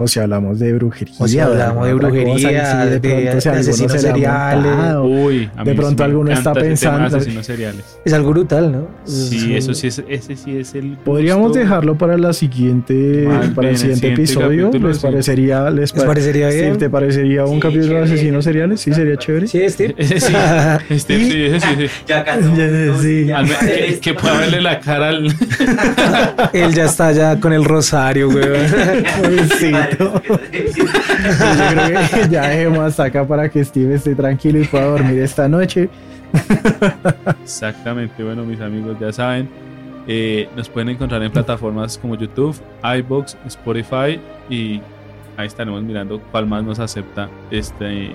O 0.00 0.06
si 0.06 0.20
hablamos 0.20 0.60
de 0.60 0.72
brujería. 0.74 1.14
O 1.18 1.26
si 1.26 1.40
hablamos 1.40 1.84
de 1.86 1.92
cosa, 1.92 2.06
brujería, 2.06 2.38
si 2.38 2.90
de- 2.90 3.00
pronto 3.00 3.16
de 3.34 3.40
si 3.40 3.48
asesinos 3.48 3.92
seriales. 4.00 4.64
montado. 4.72 5.04
Uy, 5.04 5.50
a 5.56 5.64
De 5.64 5.74
pronto 5.74 5.90
sí 5.90 5.96
me 5.98 6.04
alguno 6.04 6.30
está 6.32 6.52
de 6.52 6.60
pensando- 6.60 7.04
asesinos 7.16 7.44
seriales. 7.46 7.84
Es 8.04 8.12
algo 8.12 8.30
brutal, 8.30 8.70
¿no? 8.70 8.86
Sí, 9.04 9.56
Es- 9.56 9.64
eso 9.64 9.74
sí 9.74 9.88
es, 9.88 10.02
ese 10.08 10.36
sí 10.36 10.56
es 10.56 10.74
el. 10.76 10.96
Podríamos 11.04 11.52
dejarlo 11.52 11.98
para 11.98 12.16
la 12.16 12.32
siguiente, 12.32 13.24
para 13.26 13.40
bien, 13.40 13.72
el 13.72 13.76
siguiente 13.78 13.86
el 13.88 13.96
siguiente 13.96 14.06
episodio. 14.22 14.66
capítulo, 14.66 14.88
¿Les 14.88 14.96
sí. 14.98 15.02
parecería, 15.02 15.70
les 15.70 15.80
¿Les 15.80 15.92
pa- 15.92 16.06
parecería 16.06 16.48
Steve, 16.50 16.62
bien? 16.66 16.78
¿Te 16.78 16.90
parecería 16.90 17.44
un 17.44 17.54
Sí, 17.54 17.60
capítulo 17.60 17.94
de 17.94 18.02
asesinos 18.04 18.44
seriales? 18.44 18.80
Sí, 18.80 18.92
sería 18.94 19.16
chévere. 19.16 19.46
Sí, 19.48 19.68
Steve. 19.68 19.94
Sí, 19.98 20.14
este, 20.90 21.14
Y- 21.18 21.30
sí, 21.30 21.42
ese 21.46 21.60
sí, 21.60 21.66
sí. 21.76 21.86
Ya 22.06 22.22
cantó. 22.24 22.56
Ya, 22.56 22.96
sí. 23.00 23.26
Que, 23.66 23.98
que 24.00 24.14
pueda 24.14 24.38
verle 24.38 24.60
la 24.60 24.78
cara 24.78 25.08
al. 25.08 25.26
Él 26.52 26.72
ya 26.72 26.84
está 26.84 27.10
ya 27.10 27.40
con 27.40 27.52
el 27.52 27.64
rosario, 27.64 28.30
güey. 28.30 28.44
Yo 29.98 30.12
creo 30.22 30.38
que 30.50 32.28
ya 32.30 32.48
dejemos 32.48 32.78
hasta 32.80 33.04
acá 33.04 33.26
para 33.26 33.48
que 33.48 33.64
Steve 33.64 33.94
esté 33.94 34.14
tranquilo 34.14 34.58
y 34.60 34.64
pueda 34.64 34.86
dormir 34.86 35.18
esta 35.20 35.48
noche. 35.48 35.88
Exactamente, 37.42 38.22
bueno, 38.22 38.44
mis 38.44 38.60
amigos, 38.60 38.96
ya 39.00 39.12
saben. 39.12 39.48
eh, 40.06 40.48
nos 40.56 40.68
pueden 40.68 40.90
encontrar 40.90 41.22
en 41.22 41.30
plataformas 41.32 41.98
como 41.98 42.14
YouTube, 42.16 42.56
iBox, 42.82 43.36
Spotify 43.46 44.18
y 44.48 44.80
ahí 45.36 45.46
estaremos 45.46 45.82
mirando 45.82 46.20
cuál 46.30 46.46
más 46.46 46.64
nos 46.64 46.78
acepta 46.78 47.28
este 47.50 48.12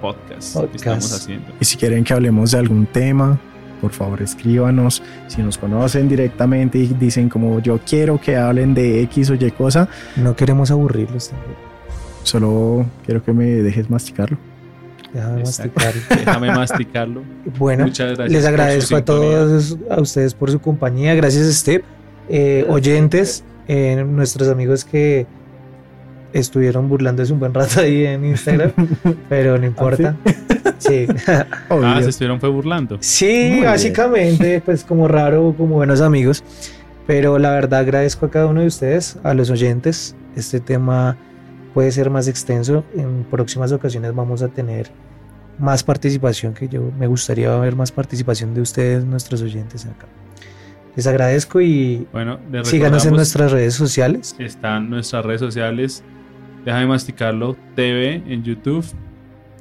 podcast, 0.00 0.56
que 0.70 0.76
estamos 0.76 1.12
haciendo. 1.12 1.52
Y 1.60 1.64
si 1.64 1.76
quieren 1.76 2.02
que 2.04 2.12
hablemos 2.12 2.50
de 2.52 2.58
algún 2.58 2.86
tema, 2.86 3.38
por 3.80 3.92
favor 3.92 4.20
escríbanos. 4.22 5.02
Si 5.28 5.42
nos 5.42 5.58
conocen 5.58 6.08
directamente 6.08 6.78
y 6.78 6.86
dicen 6.88 7.28
como 7.28 7.60
yo 7.60 7.78
quiero 7.84 8.20
que 8.20 8.36
hablen 8.36 8.74
de 8.74 9.02
X 9.02 9.30
o 9.30 9.34
Y 9.34 9.50
cosa, 9.52 9.88
No 10.16 10.36
queremos 10.36 10.70
aburrirlos 10.70 11.28
tampoco. 11.30 11.54
solo 12.22 12.86
quiero 13.04 13.22
que 13.24 13.32
me 13.32 13.44
dejes 13.46 13.88
masticarlo. 13.90 14.36
Déjame 15.12 15.40
Exacto. 15.40 15.72
masticar. 15.80 16.18
Déjame 16.18 16.46
masticarlo. 16.52 17.22
Bueno, 17.58 17.86
Muchas 17.86 18.16
gracias. 18.16 18.30
les 18.30 18.46
agradezco 18.46 18.96
a 18.96 19.04
todos, 19.04 19.76
a 19.90 20.00
ustedes 20.00 20.34
por 20.34 20.50
su 20.50 20.60
compañía. 20.60 21.14
Gracias, 21.14 21.46
Steve. 21.56 21.82
Eh, 22.28 22.64
oyentes, 22.68 23.42
eh, 23.66 24.04
nuestros 24.06 24.48
amigos 24.48 24.84
que 24.84 25.26
estuvieron 26.32 26.88
burlándose 26.88 27.32
un 27.32 27.40
buen 27.40 27.54
rato 27.54 27.80
ahí 27.80 28.04
en 28.06 28.24
Instagram, 28.24 28.72
pero 29.28 29.58
no 29.58 29.66
importa. 29.66 30.16
Sí, 30.78 31.06
Obvio. 31.68 31.86
Ah, 31.86 32.02
se 32.02 32.10
estuvieron 32.10 32.40
fue 32.40 32.48
burlando. 32.48 32.98
sí, 33.00 33.52
Muy 33.56 33.64
básicamente, 33.66 34.60
pues 34.64 34.84
como 34.84 35.08
raro, 35.08 35.54
como 35.56 35.76
buenos 35.76 36.00
amigos. 36.00 36.42
Pero 37.06 37.38
la 37.38 37.50
verdad 37.50 37.80
agradezco 37.80 38.26
a 38.26 38.30
cada 38.30 38.46
uno 38.46 38.60
de 38.60 38.68
ustedes, 38.68 39.18
a 39.24 39.34
los 39.34 39.50
oyentes. 39.50 40.14
Este 40.36 40.60
tema 40.60 41.16
puede 41.74 41.90
ser 41.90 42.08
más 42.08 42.28
extenso. 42.28 42.84
En 42.96 43.24
próximas 43.24 43.72
ocasiones 43.72 44.14
vamos 44.14 44.42
a 44.42 44.48
tener 44.48 44.90
más 45.58 45.82
participación, 45.82 46.54
que 46.54 46.68
yo 46.68 46.90
me 46.98 47.06
gustaría 47.06 47.54
ver 47.56 47.74
más 47.74 47.90
participación 47.92 48.54
de 48.54 48.60
ustedes, 48.60 49.04
nuestros 49.04 49.42
oyentes 49.42 49.86
acá. 49.86 50.06
Les 50.96 51.06
agradezco 51.06 51.60
y 51.60 52.06
Bueno, 52.12 52.38
síganos 52.64 53.06
en 53.06 53.14
nuestras 53.14 53.52
redes 53.52 53.74
sociales. 53.74 54.34
Están 54.38 54.90
nuestras 54.90 55.24
redes 55.24 55.40
sociales. 55.40 56.02
Déjame 56.64 56.86
masticarlo 56.86 57.56
TV 57.74 58.22
en 58.26 58.42
YouTube. 58.42 58.84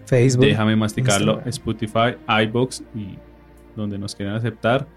Facebook. 0.06 0.45
Déjame 0.45 0.76
masticarlo 0.76 1.41
Instagram. 1.45 1.50
Spotify, 1.50 2.43
iBox 2.45 2.82
y 2.95 3.18
donde 3.76 3.97
nos 3.97 4.16
quieran 4.16 4.36
aceptar. 4.36 4.88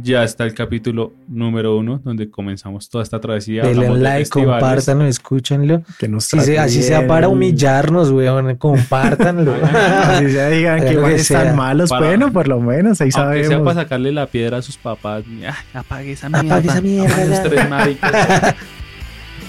Ya 0.00 0.22
está 0.22 0.44
el 0.44 0.54
capítulo 0.54 1.12
número 1.26 1.76
uno 1.76 2.00
donde 2.04 2.30
comenzamos 2.30 2.88
toda 2.88 3.02
esta 3.02 3.20
travesía. 3.20 3.64
Denle 3.64 3.88
de 3.88 3.94
like, 3.98 4.18
festivales. 4.26 4.62
compártanlo, 4.62 5.04
escúchenlo. 5.06 5.82
Que 5.98 6.06
nos 6.06 6.24
Si 6.24 6.38
se- 6.38 6.56
así 6.58 6.84
sea 6.84 7.08
para 7.08 7.26
humillarnos, 7.28 8.12
weón, 8.12 8.54
compártanlo. 8.56 9.54
Así 9.64 10.30
sea, 10.30 10.50
digan 10.50 10.80
que 10.84 10.94
que 10.96 11.14
están 11.16 11.56
malos. 11.56 11.90
Para- 11.90 12.06
bueno, 12.06 12.32
por 12.32 12.46
lo 12.46 12.60
menos 12.60 13.00
ahí 13.00 13.10
Aunque 13.16 13.38
sea 13.40 13.44
sabemos. 13.48 13.74
para 13.74 13.82
sacarle 13.82 14.12
la 14.12 14.26
piedra 14.28 14.58
a 14.58 14.62
sus 14.62 14.76
papás. 14.76 15.24
Ay, 15.26 15.44
apague 15.74 16.12
esa 16.12 16.28
mierda. 16.28 16.46
Apague 16.54 16.68
esa 16.68 16.80
mierda, 16.80 17.12
Apague 17.14 17.32
esos 17.32 17.42
tres 17.50 17.68
maricas. 17.68 18.54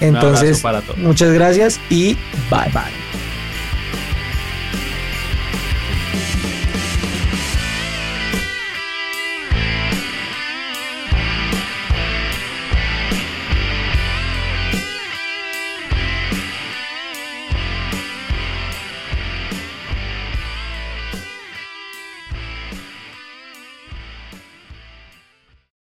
Entonces, 0.00 0.42
abrazo 0.42 0.62
para 0.62 0.80
todos. 0.82 0.98
muchas 0.98 1.32
gracias 1.32 1.80
y 1.90 2.14
bye 2.50 2.70
bye. 2.72 3.19